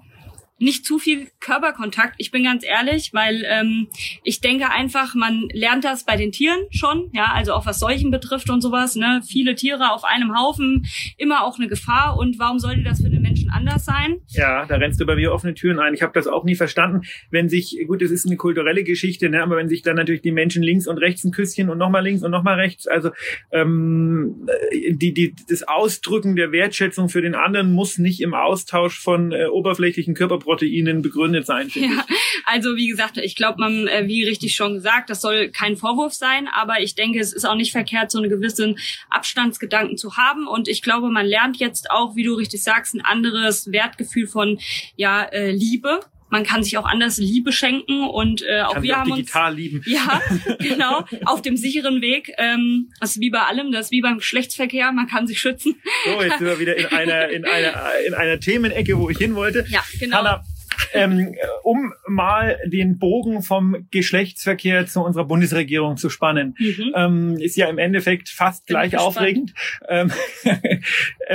[0.58, 2.14] nicht zu viel Körperkontakt.
[2.18, 3.88] Ich bin ganz ehrlich, weil ähm,
[4.22, 8.10] ich denke einfach, man lernt das bei den Tieren schon, ja, also auch was Seuchen
[8.10, 10.86] betrifft und sowas, ne, viele Tiere auf einem Haufen,
[11.18, 12.16] immer auch eine Gefahr.
[12.16, 13.10] Und warum sollte das für
[13.46, 14.20] Menschen anders sein?
[14.28, 15.94] Ja, da rennst du bei mir offene Türen ein.
[15.94, 19.42] Ich habe das auch nie verstanden, wenn sich, gut, das ist eine kulturelle Geschichte, ne,
[19.42, 22.22] aber wenn sich dann natürlich die Menschen links und rechts ein Küsschen und nochmal links
[22.22, 23.10] und nochmal rechts, also
[23.52, 29.32] ähm, die, die, das Ausdrücken der Wertschätzung für den anderen muss nicht im Austausch von
[29.32, 31.70] äh, oberflächlichen Körperproteinen begründet sein.
[31.74, 32.04] Ja,
[32.44, 36.14] also wie gesagt, ich glaube, man, äh, wie richtig schon gesagt, das soll kein Vorwurf
[36.14, 38.78] sein, aber ich denke, es ist auch nicht verkehrt, so einen gewissen
[39.10, 40.46] Abstandsgedanken zu haben.
[40.46, 43.04] Und ich glaube, man lernt jetzt auch, wie du richtig sagst, ein
[43.36, 44.58] anderes Wertgefühl von
[44.96, 46.00] ja äh, Liebe.
[46.28, 49.20] Man kann sich auch anders Liebe schenken und äh, auch Kann wir auch haben uns
[49.20, 49.82] digital lieben.
[49.86, 50.20] ja,
[50.58, 52.32] genau, auf dem sicheren Weg.
[52.36, 55.80] Ähm, das ist wie bei allem, das ist wie beim Geschlechtsverkehr, man kann sich schützen.
[56.04, 57.74] So, jetzt sind wir wieder in einer, in einer,
[58.08, 59.66] in einer Themenecke, wo ich hin wollte.
[59.68, 60.16] Ja, genau.
[60.16, 60.44] Hanna,
[60.92, 66.54] ähm, um mal den Bogen vom Geschlechtsverkehr zu unserer Bundesregierung zu spannen.
[66.58, 66.92] Mhm.
[66.94, 69.54] Ähm, ist ja im Endeffekt fast Bin gleich aufregend.
[69.88, 70.10] Ähm,
[70.44, 70.78] äh,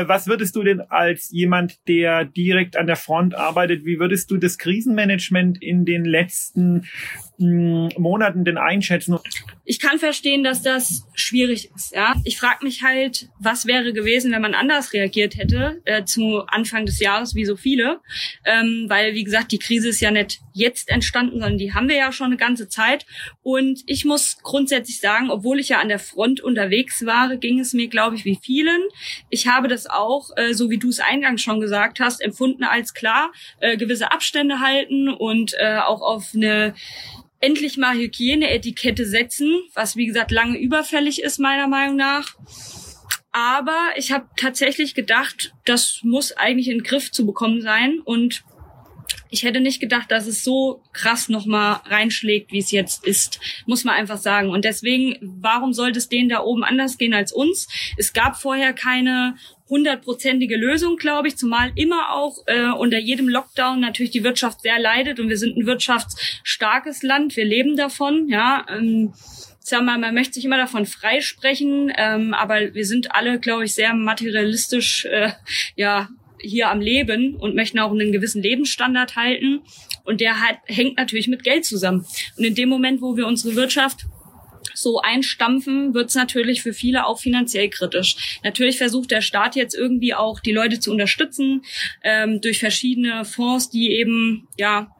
[0.07, 4.37] was würdest du denn als jemand, der direkt an der Front arbeitet, wie würdest du
[4.37, 6.87] das Krisenmanagement in den letzten
[7.41, 9.17] Monaten denn einschätzen?
[9.71, 11.95] ich kann verstehen, dass das schwierig ist.
[11.95, 16.41] Ja, ich frage mich halt, was wäre gewesen, wenn man anders reagiert hätte äh, zu
[16.47, 18.01] Anfang des Jahres, wie so viele,
[18.43, 21.95] ähm, weil wie gesagt, die Krise ist ja nicht jetzt entstanden, sondern die haben wir
[21.95, 23.05] ja schon eine ganze Zeit.
[23.43, 27.71] Und ich muss grundsätzlich sagen, obwohl ich ja an der Front unterwegs war, ging es
[27.71, 28.81] mir, glaube ich, wie vielen.
[29.29, 32.93] Ich habe das auch, äh, so wie du es eingangs schon gesagt hast, empfunden als
[32.93, 36.73] klar, äh, gewisse Abstände halten und äh, auch auf eine
[37.41, 42.35] endlich mal Hygieneetikette setzen, was wie gesagt lange überfällig ist meiner Meinung nach.
[43.31, 48.43] Aber ich habe tatsächlich gedacht, das muss eigentlich in den Griff zu bekommen sein und
[49.29, 53.85] ich hätte nicht gedacht, dass es so krass nochmal reinschlägt, wie es jetzt ist, muss
[53.85, 54.49] man einfach sagen.
[54.49, 57.67] Und deswegen, warum sollte es denen da oben anders gehen als uns?
[57.97, 59.35] Es gab vorher keine
[59.71, 64.77] hundertprozentige Lösung, glaube ich, zumal immer auch äh, unter jedem Lockdown natürlich die Wirtschaft sehr
[64.77, 68.65] leidet und wir sind ein wirtschaftsstarkes Land, wir leben davon, ja.
[68.69, 69.13] Ähm,
[69.59, 73.73] sag mal, man möchte sich immer davon freisprechen, ähm, aber wir sind alle, glaube ich,
[73.73, 75.31] sehr materialistisch äh,
[75.75, 76.09] ja
[76.41, 79.61] hier am Leben und möchten auch einen gewissen Lebensstandard halten.
[80.03, 82.05] Und der hat, hängt natürlich mit Geld zusammen.
[82.37, 84.05] Und in dem Moment, wo wir unsere Wirtschaft
[84.81, 88.39] so einstampfen, wird es natürlich für viele auch finanziell kritisch.
[88.43, 91.63] Natürlich versucht der Staat jetzt irgendwie auch die Leute zu unterstützen
[92.03, 94.95] ähm, durch verschiedene Fonds, die eben ja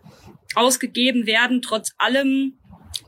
[0.56, 1.62] ausgegeben werden.
[1.62, 2.54] Trotz allem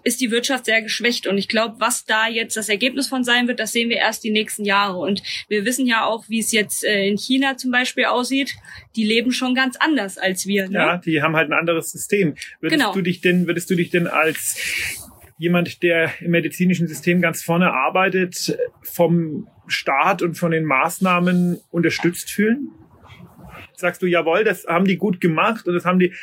[0.04, 1.28] ist die Wirtschaft sehr geschwächt.
[1.28, 4.24] Und ich glaube, was da jetzt das Ergebnis von sein wird, das sehen wir erst
[4.24, 4.98] die nächsten Jahre.
[4.98, 8.56] Und wir wissen ja auch, wie es jetzt äh, in China zum Beispiel aussieht.
[8.96, 10.70] Die leben schon ganz anders als wir.
[10.70, 10.78] Ne?
[10.78, 12.36] Ja, die haben halt ein anderes System.
[12.60, 12.94] Würdest genau.
[12.94, 14.58] du dich denn, würdest du dich denn als
[15.44, 22.32] jemand, der im medizinischen System ganz vorne arbeitet, vom Staat und von den Maßnahmen unterstützt
[22.32, 22.70] fühlen?
[23.76, 26.14] Sagst du, jawohl, das haben die gut gemacht und das haben die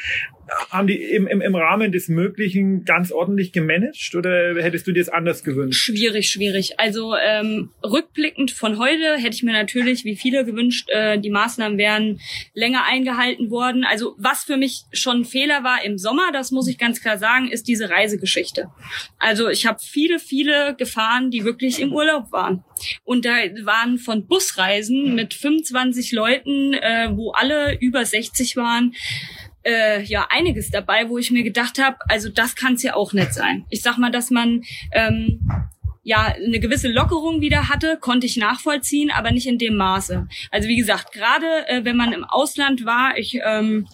[0.70, 5.00] haben die im, im, im Rahmen des Möglichen ganz ordentlich gemanagt oder hättest du dir
[5.00, 5.80] das anders gewünscht?
[5.80, 6.78] Schwierig, schwierig.
[6.78, 11.78] Also ähm, rückblickend von heute hätte ich mir natürlich, wie viele gewünscht, äh, die Maßnahmen
[11.78, 12.20] wären
[12.54, 13.84] länger eingehalten worden.
[13.84, 17.18] Also was für mich schon ein Fehler war im Sommer, das muss ich ganz klar
[17.18, 18.68] sagen, ist diese Reisegeschichte.
[19.18, 22.64] Also ich habe viele, viele gefahren, die wirklich im Urlaub waren.
[23.04, 23.34] Und da
[23.64, 28.94] waren von Busreisen mit 25 Leuten, äh, wo alle über 60 waren,
[29.64, 33.12] äh, ja einiges dabei, wo ich mir gedacht habe, also das kann es ja auch
[33.12, 33.64] nicht sein.
[33.70, 35.40] Ich sag mal, dass man ähm,
[36.02, 40.26] ja eine gewisse Lockerung wieder hatte, konnte ich nachvollziehen, aber nicht in dem Maße.
[40.50, 43.86] Also wie gesagt, gerade äh, wenn man im Ausland war, ich ähm,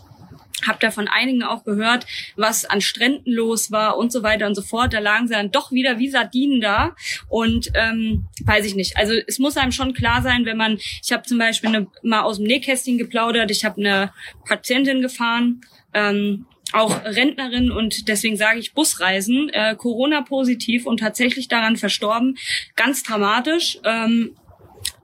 [0.64, 4.54] habe da von einigen auch gehört, was an Stränden los war und so weiter und
[4.54, 4.94] so fort.
[4.94, 6.96] Da lagen sie dann doch wieder wie Sardinen da.
[7.28, 8.96] Und ähm, weiß ich nicht.
[8.96, 12.22] Also es muss einem schon klar sein, wenn man, ich habe zum Beispiel eine, mal
[12.22, 14.12] aus dem Nähkästchen geplaudert, ich habe eine
[14.46, 15.60] Patientin gefahren,
[15.92, 22.36] ähm, auch Rentnerin und deswegen sage ich Busreisen, äh, Corona-positiv und tatsächlich daran verstorben,
[22.74, 23.78] ganz dramatisch.
[23.84, 24.36] Ähm,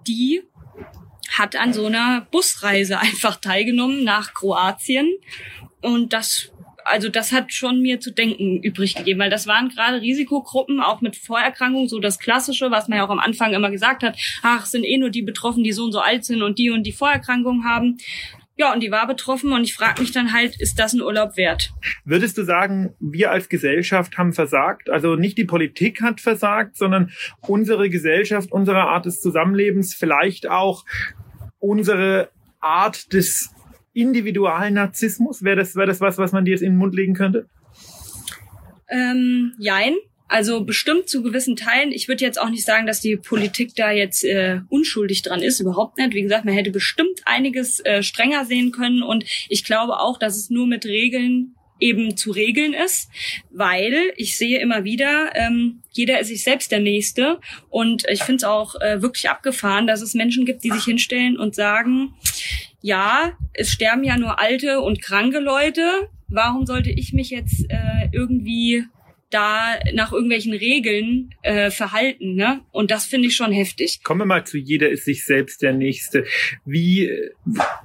[0.06, 0.42] die
[1.38, 5.10] hat an so einer Busreise einfach teilgenommen nach Kroatien.
[5.80, 6.52] Und das
[6.84, 11.00] also das hat schon mir zu denken übrig gegeben, weil das waren gerade Risikogruppen, auch
[11.00, 14.66] mit Vorerkrankungen, so das Klassische, was man ja auch am Anfang immer gesagt hat, ach,
[14.66, 16.92] sind eh nur die betroffen, die so und so alt sind und die und die
[16.92, 17.98] Vorerkrankungen haben.
[18.56, 21.36] Ja, und die war betroffen und ich frage mich dann halt, ist das ein Urlaub
[21.36, 21.72] wert?
[22.04, 24.90] Würdest du sagen, wir als Gesellschaft haben versagt?
[24.90, 30.84] Also nicht die Politik hat versagt, sondern unsere Gesellschaft, unsere Art des Zusammenlebens, vielleicht auch
[31.62, 32.28] unsere
[32.60, 33.50] Art des
[33.94, 35.42] Individualnarzissmus?
[35.42, 37.46] Wäre das, wäre das was, was man dir jetzt in den Mund legen könnte?
[38.88, 39.94] Ähm, jein.
[40.28, 41.92] Also bestimmt zu gewissen Teilen.
[41.92, 45.60] Ich würde jetzt auch nicht sagen, dass die Politik da jetzt äh, unschuldig dran ist,
[45.60, 46.14] überhaupt nicht.
[46.14, 50.36] Wie gesagt, man hätte bestimmt einiges äh, strenger sehen können und ich glaube auch, dass
[50.38, 53.10] es nur mit Regeln eben zu regeln ist,
[53.50, 57.40] weil ich sehe immer wieder, ähm, jeder ist sich selbst der Nächste.
[57.68, 61.36] Und ich finde es auch äh, wirklich abgefahren, dass es Menschen gibt, die sich hinstellen
[61.36, 62.14] und sagen,
[62.80, 68.08] ja, es sterben ja nur alte und kranke Leute, warum sollte ich mich jetzt äh,
[68.12, 68.84] irgendwie
[69.32, 72.34] da nach irgendwelchen Regeln äh, verhalten.
[72.34, 72.60] Ne?
[72.70, 74.00] Und das finde ich schon heftig.
[74.04, 76.24] Kommen wir mal zu jeder ist sich selbst der Nächste.
[76.64, 77.10] Wie,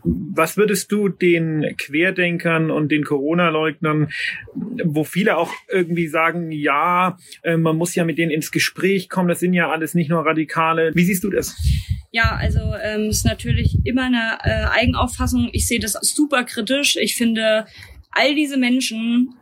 [0.03, 4.09] was würdest du den Querdenkern und den Corona-Leugnern,
[4.83, 9.29] wo viele auch irgendwie sagen, ja, äh, man muss ja mit denen ins Gespräch kommen,
[9.29, 10.91] das sind ja alles nicht nur Radikale.
[10.93, 11.55] Wie siehst du das?
[12.11, 15.49] Ja, also ähm, ist natürlich immer eine äh, Eigenauffassung.
[15.51, 16.95] Ich sehe das super kritisch.
[16.95, 17.65] Ich finde,
[18.11, 19.35] all diese Menschen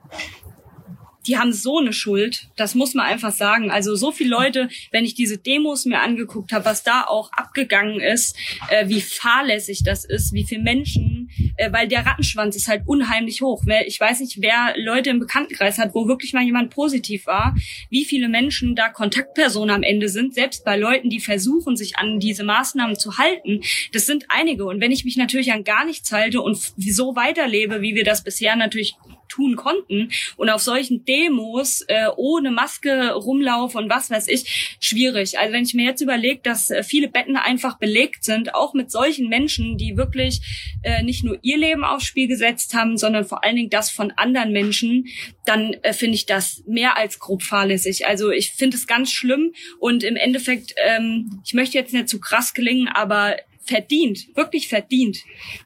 [1.28, 2.48] die haben so eine Schuld.
[2.56, 3.72] Das muss man einfach sagen.
[3.72, 8.00] Also so viele Leute, wenn ich diese Demos mir angeguckt habe, was da auch abgegangen
[8.00, 8.38] ist,
[8.70, 13.42] äh, wie fahrlässig das ist, wie viele Menschen, äh, weil der Rattenschwanz ist halt unheimlich
[13.42, 13.64] hoch.
[13.86, 17.56] Ich weiß nicht, wer Leute im Bekanntenkreis hat, wo wirklich mal jemand positiv war,
[17.90, 22.20] wie viele Menschen da Kontaktpersonen am Ende sind, selbst bei Leuten, die versuchen, sich an
[22.20, 23.62] diese Maßnahmen zu halten.
[23.94, 24.66] Das sind einige.
[24.66, 28.24] Und wenn ich mich natürlich an gar nichts halte und so weiterlebe, wie wir das
[28.24, 28.96] bisher natürlich
[29.28, 30.12] tun konnten.
[30.38, 35.40] Und auf solchen Demos äh, ohne Maske rumlaufen und was weiß ich, schwierig.
[35.40, 38.92] Also wenn ich mir jetzt überlege, dass äh, viele Betten einfach belegt sind, auch mit
[38.92, 40.42] solchen Menschen, die wirklich
[40.84, 44.12] äh, nicht nur ihr Leben aufs Spiel gesetzt haben, sondern vor allen Dingen das von
[44.12, 45.08] anderen Menschen,
[45.46, 48.08] dann äh, finde ich das mehr als grob fahrlässig.
[48.08, 52.20] Also ich finde es ganz schlimm und im Endeffekt, ähm, ich möchte jetzt nicht zu
[52.20, 53.36] krass gelingen, aber
[53.66, 55.18] verdient, wirklich verdient,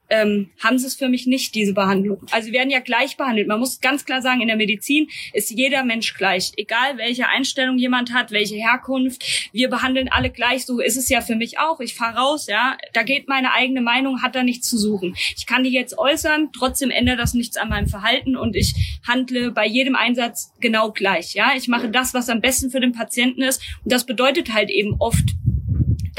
[0.09, 2.25] ähm, haben sie es für mich nicht, diese Behandlung.
[2.31, 3.47] Also sie werden ja gleich behandelt.
[3.47, 6.51] Man muss ganz klar sagen, in der Medizin ist jeder Mensch gleich.
[6.57, 9.49] Egal, welche Einstellung jemand hat, welche Herkunft.
[9.51, 10.65] Wir behandeln alle gleich.
[10.65, 11.79] So ist es ja für mich auch.
[11.81, 12.77] Ich fahre raus, ja.
[12.93, 15.15] Da geht meine eigene Meinung, hat da nichts zu suchen.
[15.37, 18.73] Ich kann die jetzt äußern, trotzdem ändert das nichts an meinem Verhalten und ich
[19.07, 21.51] handle bei jedem Einsatz genau gleich, ja.
[21.55, 23.61] Ich mache das, was am besten für den Patienten ist.
[23.83, 25.35] Und das bedeutet halt eben oft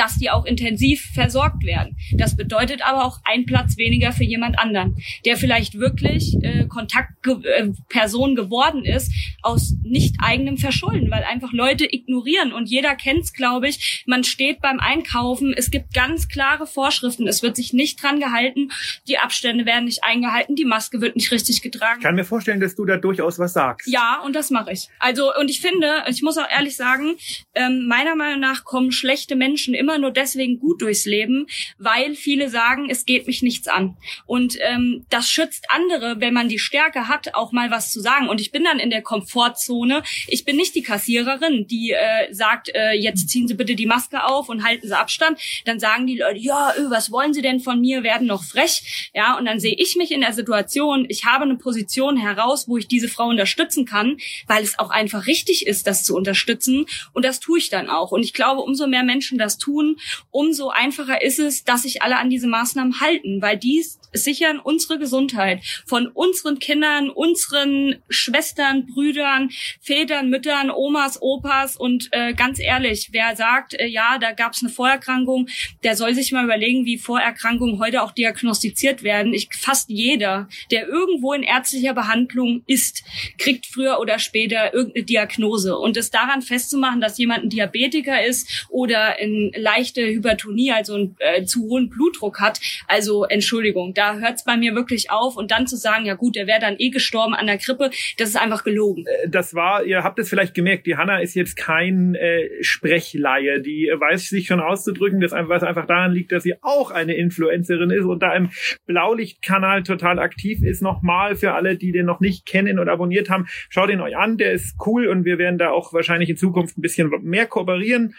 [0.00, 1.94] dass die auch intensiv versorgt werden.
[2.14, 4.96] Das bedeutet aber auch ein Platz weniger für jemand anderen,
[5.26, 11.84] der vielleicht wirklich äh, Kontaktperson äh, geworden ist aus nicht eigenem Verschulden, weil einfach Leute
[11.84, 14.04] ignorieren und jeder kennt's, glaube ich.
[14.06, 18.70] Man steht beim Einkaufen, es gibt ganz klare Vorschriften, es wird sich nicht dran gehalten,
[19.06, 21.98] die Abstände werden nicht eingehalten, die Maske wird nicht richtig getragen.
[21.98, 23.86] Ich kann mir vorstellen, dass du da durchaus was sagst.
[23.86, 24.88] Ja, und das mache ich.
[24.98, 27.16] Also und ich finde, ich muss auch ehrlich sagen,
[27.54, 31.46] ähm, meiner Meinung nach kommen schlechte Menschen immer immer nur deswegen gut durchs Leben,
[31.78, 33.96] weil viele sagen, es geht mich nichts an.
[34.26, 38.28] Und ähm, das schützt andere, wenn man die Stärke hat, auch mal was zu sagen.
[38.28, 40.02] Und ich bin dann in der Komfortzone.
[40.28, 44.24] Ich bin nicht die Kassiererin, die äh, sagt, äh, jetzt ziehen Sie bitte die Maske
[44.24, 45.40] auf und halten Sie Abstand.
[45.64, 48.02] Dann sagen die Leute, ja, öh, was wollen Sie denn von mir?
[48.02, 49.10] Werden noch frech.
[49.14, 52.76] Ja, und dann sehe ich mich in der Situation, ich habe eine Position heraus, wo
[52.76, 56.86] ich diese Frau unterstützen kann, weil es auch einfach richtig ist, das zu unterstützen.
[57.12, 58.12] Und das tue ich dann auch.
[58.12, 59.96] Und ich glaube, umso mehr Menschen das tun, tun,
[60.30, 64.98] umso einfacher ist es, dass sich alle an diese Maßnahmen halten, weil dies sichern unsere
[64.98, 69.50] Gesundheit von unseren Kindern, unseren Schwestern, Brüdern,
[69.80, 74.62] Vätern, Müttern, Omas, Opas und äh, ganz ehrlich, wer sagt, äh, ja, da gab es
[74.62, 75.48] eine Vorerkrankung,
[75.82, 79.34] der soll sich mal überlegen, wie Vorerkrankungen heute auch diagnostiziert werden.
[79.34, 83.02] Ich, fast jeder, der irgendwo in ärztlicher Behandlung ist,
[83.38, 88.66] kriegt früher oder später irgendeine Diagnose und es daran festzumachen, dass jemand ein Diabetiker ist
[88.68, 92.60] oder ein leichte Hypertonie, also einen äh, zu hohen Blutdruck hat.
[92.86, 95.36] Also Entschuldigung, da hört es bei mir wirklich auf.
[95.36, 98.30] Und dann zu sagen, ja gut, der wäre dann eh gestorben an der Grippe, das
[98.30, 99.04] ist einfach gelogen.
[99.06, 103.60] Äh, das war, ihr habt es vielleicht gemerkt, die Hanna ist jetzt kein äh, Sprechleihe.
[103.60, 107.14] Die weiß sich schon auszudrücken, das einfach, was einfach daran liegt, dass sie auch eine
[107.14, 108.50] Influencerin ist und da im
[108.86, 110.82] Blaulichtkanal total aktiv ist.
[110.82, 114.38] Nochmal für alle, die den noch nicht kennen und abonniert haben, schaut ihn euch an,
[114.38, 118.14] der ist cool und wir werden da auch wahrscheinlich in Zukunft ein bisschen mehr kooperieren.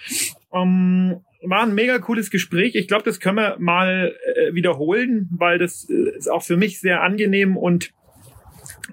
[0.52, 2.76] Um, ähm, war ein mega cooles Gespräch.
[2.76, 6.80] Ich glaube, das können wir mal äh, wiederholen, weil das äh, ist auch für mich
[6.80, 7.94] sehr angenehm und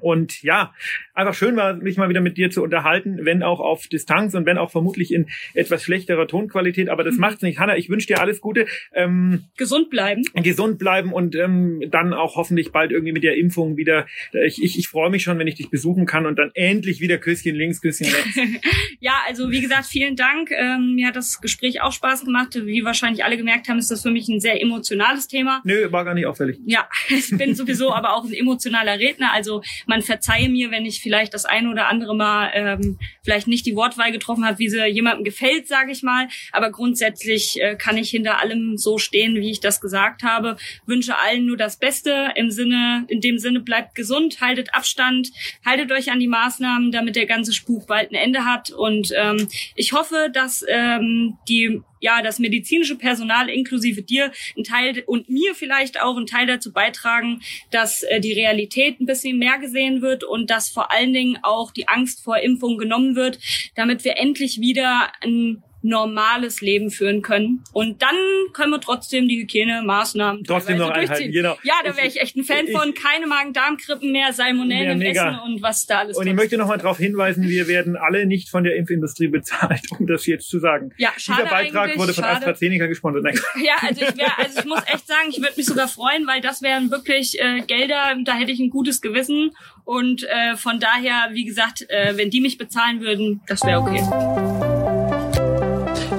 [0.00, 0.72] und ja,
[1.14, 4.46] einfach schön war, mich mal wieder mit dir zu unterhalten, wenn auch auf Distanz und
[4.46, 6.88] wenn auch vermutlich in etwas schlechterer Tonqualität.
[6.88, 7.20] Aber das mhm.
[7.20, 7.58] macht's nicht.
[7.58, 8.66] Hanna, ich wünsche dir alles Gute.
[8.92, 10.22] Ähm, gesund bleiben.
[10.34, 14.06] Gesund bleiben und ähm, dann auch hoffentlich bald irgendwie mit der Impfung wieder.
[14.32, 17.18] Ich, ich, ich freue mich schon, wenn ich dich besuchen kann und dann endlich wieder
[17.18, 18.38] Küsschen links, Küsschen rechts.
[19.00, 20.50] ja, also wie gesagt, vielen Dank.
[20.50, 22.54] Ähm, mir hat das Gespräch auch Spaß gemacht.
[22.54, 25.60] Wie wahrscheinlich alle gemerkt haben, ist das für mich ein sehr emotionales Thema.
[25.64, 26.58] Nö, war gar nicht auffällig.
[26.64, 29.32] Ja, ich bin sowieso aber auch ein emotionaler Redner.
[29.32, 33.66] Also man verzeihe mir, wenn ich vielleicht das eine oder andere Mal ähm, vielleicht nicht
[33.66, 36.28] die Wortwahl getroffen habe, wie sie jemandem gefällt, sage ich mal.
[36.52, 40.56] Aber grundsätzlich äh, kann ich hinter allem so stehen, wie ich das gesagt habe.
[40.86, 45.30] Wünsche allen nur das Beste im Sinne, in dem Sinne bleibt gesund, haltet Abstand,
[45.64, 48.70] haltet euch an die Maßnahmen, damit der ganze Spuk bald ein Ende hat.
[48.70, 55.02] Und ähm, ich hoffe, dass ähm, die ja, das medizinische Personal inklusive dir ein Teil
[55.06, 57.40] und mir vielleicht auch ein Teil dazu beitragen,
[57.70, 61.70] dass äh, die Realität ein bisschen mehr gesehen wird und dass vor allen Dingen auch
[61.72, 63.38] die Angst vor Impfung genommen wird,
[63.74, 67.62] damit wir endlich wieder ein normales Leben führen können.
[67.72, 68.16] Und dann
[68.52, 71.30] können wir trotzdem die Hygienemaßnahmen trotzdem noch einhalten.
[71.30, 71.56] Genau.
[71.62, 72.94] Ja, da wäre ich echt ein Fan ich, von.
[72.94, 76.78] Keine Magen-Darm-Grippen mehr, Salmonellen im Essen und was da alles Und ich möchte noch mal
[76.78, 80.90] darauf hinweisen, wir werden alle nicht von der Impfindustrie bezahlt, um das jetzt zu sagen.
[80.98, 82.36] Ja, schade Dieser Beitrag wurde von schade.
[82.38, 83.22] AstraZeneca gesponsert.
[83.22, 83.38] Nein.
[83.62, 86.40] Ja, also ich, wär, also ich muss echt sagen, ich würde mich sogar freuen, weil
[86.40, 89.52] das wären wirklich äh, Gelder, da hätte ich ein gutes Gewissen.
[89.84, 94.67] Und äh, von daher, wie gesagt, äh, wenn die mich bezahlen würden, das wäre okay.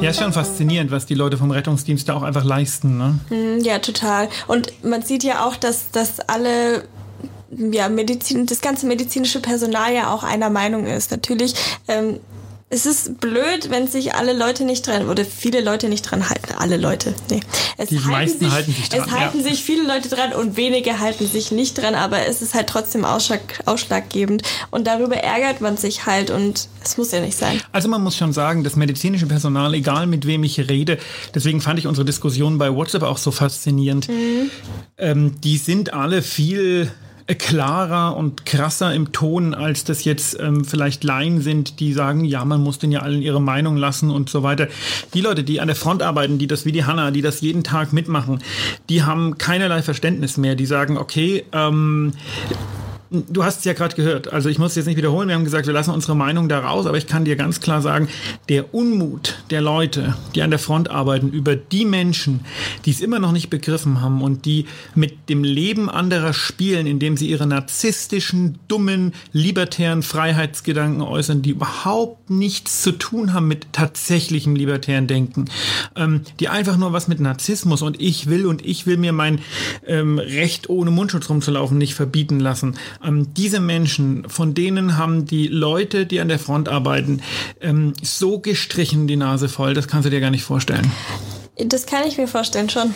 [0.02, 2.98] Ja, ist schon faszinierend, was die Leute vom Rettungsdienst da auch einfach leisten.
[2.98, 3.20] Ne?
[3.28, 4.30] Hm, ja, total.
[4.48, 6.84] Und man sieht ja auch, dass, dass alle
[7.52, 11.12] ja, Medizin, das ganze medizinische Personal ja auch einer Meinung ist.
[11.12, 11.54] Natürlich
[11.90, 12.20] ähm,
[12.72, 16.54] es ist blöd, wenn sich alle Leute nicht dran oder viele Leute nicht dran halten.
[16.56, 17.40] Alle Leute, nee.
[17.78, 19.00] Es Die halten meisten sich, halten sich dran.
[19.00, 19.44] Es halten ja.
[19.44, 23.06] sich viele Leute dran und wenige halten sich nicht dran, aber es ist halt trotzdem
[23.06, 27.60] ausschlag, ausschlaggebend und darüber ärgert man sich halt und es muss ja nicht sein.
[27.72, 31.00] Also man muss schon sagen, das medizinische Personal, egal mit wem ich rede,
[31.34, 34.10] deswegen fand ich unsere Diskussion bei WhatsApp auch so faszinierend.
[34.10, 34.52] Mhm.
[35.00, 36.92] Ähm, die sind alle viel
[37.36, 42.44] klarer und krasser im Ton, als das jetzt ähm, vielleicht Laien sind, die sagen, ja,
[42.46, 44.68] man muss den ja allen ihre Meinung lassen und so weiter.
[45.14, 47.64] Die Leute, die an der Front arbeiten, die das wie die Hanna, die das jeden
[47.64, 48.40] Tag mitmachen,
[48.90, 50.56] die haben keinerlei Verständnis mehr.
[50.56, 52.14] Die sagen, okay, ähm,
[53.12, 54.32] Du hast es ja gerade gehört.
[54.32, 55.30] Also ich muss es jetzt nicht wiederholen.
[55.30, 57.82] Wir haben gesagt, wir lassen unsere Meinung da raus, aber ich kann dir ganz klar
[57.82, 58.08] sagen,
[58.50, 62.42] der Unmut der Leute, die an der Front arbeiten, über die Menschen,
[62.86, 67.18] die es immer noch nicht begriffen haben und die mit dem Leben anderer spielen, indem
[67.18, 74.56] sie ihre narzisstischen, dummen, libertären Freiheitsgedanken äußern, die überhaupt nichts zu tun haben mit tatsächlichem
[74.56, 75.46] libertären Denken,
[75.96, 79.40] ähm, die einfach nur was mit Narzissmus und ich will und ich will mir mein
[79.88, 85.48] ähm, Recht ohne Mundschutz rumzulaufen nicht verbieten lassen ähm, diese Menschen, von denen haben die
[85.48, 87.22] Leute, die an der Front arbeiten,
[87.62, 90.92] ähm, so gestrichen die Nase voll, das kannst du dir gar nicht vorstellen.
[91.66, 92.94] Das kann ich mir vorstellen schon.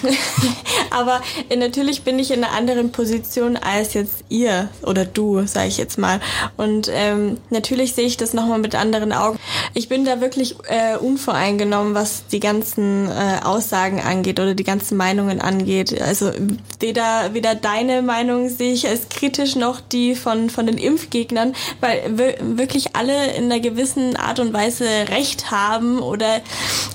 [0.90, 5.68] Aber äh, natürlich bin ich in einer anderen Position als jetzt ihr oder du, sage
[5.68, 6.20] ich jetzt mal.
[6.56, 9.38] Und ähm, natürlich sehe ich das nochmal mit anderen Augen.
[9.74, 14.98] Ich bin da wirklich äh, unvoreingenommen, was die ganzen äh, Aussagen angeht oder die ganzen
[14.98, 16.00] Meinungen angeht.
[16.02, 16.32] Also
[16.80, 22.04] weder, weder deine Meinung sehe ich als kritisch noch die von, von den Impfgegnern, weil
[22.40, 26.42] wirklich alle in einer gewissen Art und Weise Recht haben oder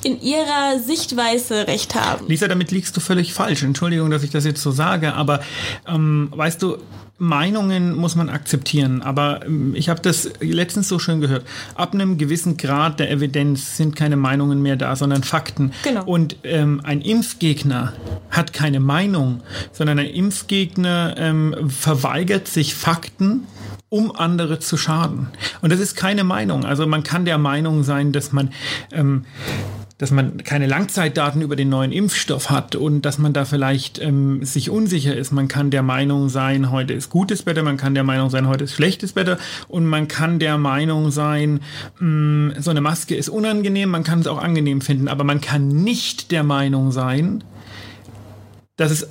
[0.02, 2.26] in ihrer Sichtweise Recht haben.
[2.28, 3.62] Lisa, damit liegst du völlig falsch.
[3.62, 5.40] Entschuldigung, dass ich das jetzt so sage, aber
[5.86, 6.78] ähm, weißt du,
[7.18, 11.44] Meinungen muss man akzeptieren, aber ähm, ich habe das letztens so schön gehört.
[11.74, 15.72] Ab einem gewissen Grad der Evidenz sind keine Meinungen mehr da, sondern Fakten.
[15.82, 16.04] Genau.
[16.04, 17.92] Und ähm, ein Impfgegner
[18.30, 19.42] hat keine Meinung,
[19.72, 23.46] sondern ein Impfgegner ähm, verweigert sich Fakten
[23.90, 25.28] um andere zu schaden.
[25.62, 26.64] Und das ist keine Meinung.
[26.64, 28.50] Also man kann der Meinung sein, dass man
[28.92, 29.24] ähm,
[29.98, 34.44] dass man keine Langzeitdaten über den neuen Impfstoff hat und dass man da vielleicht ähm,
[34.44, 35.32] sich unsicher ist.
[35.32, 38.64] Man kann der Meinung sein, heute ist gutes Wetter, man kann der Meinung sein, heute
[38.64, 41.60] ist schlechtes Wetter und man kann der Meinung sein,
[41.98, 45.40] mh, mm, so eine Maske ist unangenehm, man kann es auch angenehm finden, aber man
[45.40, 47.42] kann nicht der Meinung sein,
[48.76, 49.08] dass es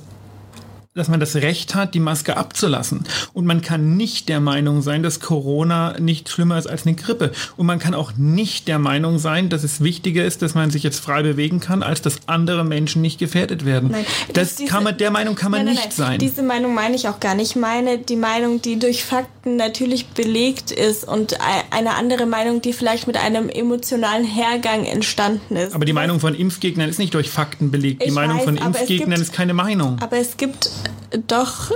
[0.98, 3.04] dass man das Recht hat, die Maske abzulassen.
[3.32, 7.32] Und man kann nicht der Meinung sein, dass Corona nicht schlimmer ist als eine Grippe.
[7.56, 10.82] Und man kann auch nicht der Meinung sein, dass es wichtiger ist, dass man sich
[10.82, 13.90] jetzt frei bewegen kann, als dass andere Menschen nicht gefährdet werden.
[13.92, 16.18] Nein, das diese, kann man, der Meinung kann man nein, nein, nicht sein.
[16.18, 17.48] Diese Meinung meine ich auch gar nicht.
[17.50, 21.38] Ich meine die Meinung, die durch Fakten natürlich belegt ist und
[21.70, 25.74] eine andere Meinung, die vielleicht mit einem emotionalen Hergang entstanden ist.
[25.74, 28.02] Aber die Meinung von Impfgegnern ist nicht durch Fakten belegt.
[28.02, 29.98] Die ich Meinung weiß, von Impfgegnern gibt, ist keine Meinung.
[30.00, 30.70] Aber es gibt
[31.26, 31.70] doch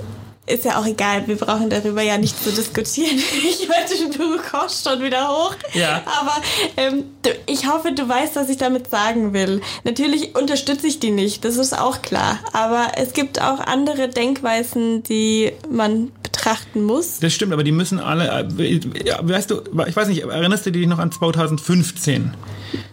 [0.44, 3.16] ist ja auch egal, wir brauchen darüber ja nicht zu diskutieren.
[3.42, 5.54] Ich wette, du kochst schon wieder hoch.
[5.72, 6.02] Ja.
[6.04, 6.42] Aber
[6.76, 7.04] ähm,
[7.46, 9.60] ich hoffe, du weißt, was ich damit sagen will.
[9.84, 12.40] Natürlich unterstütze ich die nicht, das ist auch klar.
[12.52, 16.10] Aber es gibt auch andere Denkweisen, die man
[16.42, 17.20] betrachten muss.
[17.20, 18.80] Das stimmt, aber die müssen alle, äh,
[19.20, 22.32] weißt du, ich weiß nicht, erinnerst du dich noch an 2015?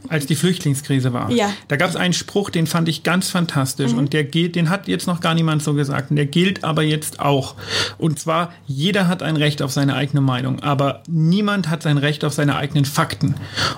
[0.09, 1.31] als die Flüchtlingskrise war.
[1.31, 1.53] Ja.
[1.67, 3.99] Da gab es einen Spruch, den fand ich ganz fantastisch mhm.
[3.99, 6.81] und der gilt, den hat jetzt noch gar niemand so gesagt und der gilt aber
[6.81, 7.55] jetzt auch.
[7.97, 12.25] Und zwar, jeder hat ein Recht auf seine eigene Meinung, aber niemand hat sein Recht
[12.25, 13.35] auf seine eigenen Fakten.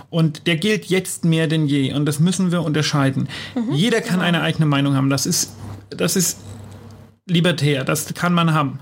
[0.09, 3.27] Und der gilt jetzt mehr denn je und das müssen wir unterscheiden.
[3.53, 3.73] Mhm.
[3.73, 4.27] Jeder kann genau.
[4.27, 5.51] eine eigene Meinung haben, das ist,
[5.89, 6.39] das ist
[7.27, 8.79] libertär, das kann man haben.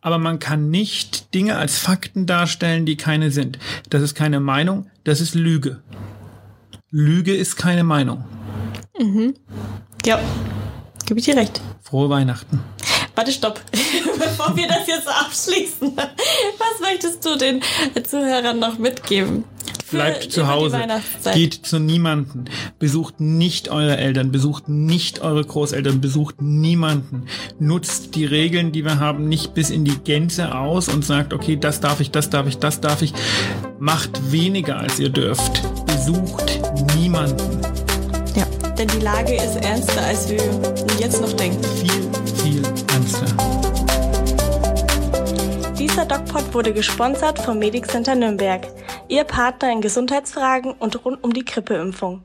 [0.00, 3.58] Aber man kann nicht Dinge als Fakten darstellen, die keine sind.
[3.90, 5.82] Das ist keine Meinung, das ist Lüge.
[6.90, 8.24] Lüge ist keine Meinung.
[8.98, 9.34] Mhm.
[10.06, 10.20] Ja,
[11.06, 11.60] gebe ich dir recht.
[11.82, 12.60] Frohe Weihnachten.
[13.14, 13.60] Warte, stopp.
[14.18, 17.60] Bevor wir das jetzt abschließen, was möchtest du den
[18.04, 19.44] Zuhörern noch mitgeben?
[19.90, 20.80] Bleibt zu Hause.
[21.34, 22.44] Geht zu niemanden.
[22.78, 24.30] Besucht nicht eure Eltern.
[24.30, 26.00] Besucht nicht eure Großeltern.
[26.00, 27.26] Besucht niemanden.
[27.58, 31.56] Nutzt die Regeln, die wir haben, nicht bis in die Gänze aus und sagt, okay,
[31.56, 33.12] das darf ich, das darf ich, das darf ich.
[33.78, 35.62] Macht weniger, als ihr dürft.
[35.86, 36.60] Besucht
[36.96, 37.60] niemanden.
[38.34, 40.42] Ja, denn die Lage ist ernster, als wir
[40.98, 41.62] jetzt noch denken.
[41.80, 42.62] Viel, viel
[42.92, 43.67] ernster.
[45.98, 48.68] Dieser DocPod wurde gesponsert vom Medic Center Nürnberg.
[49.08, 52.22] Ihr Partner in Gesundheitsfragen und rund um die Grippeimpfung.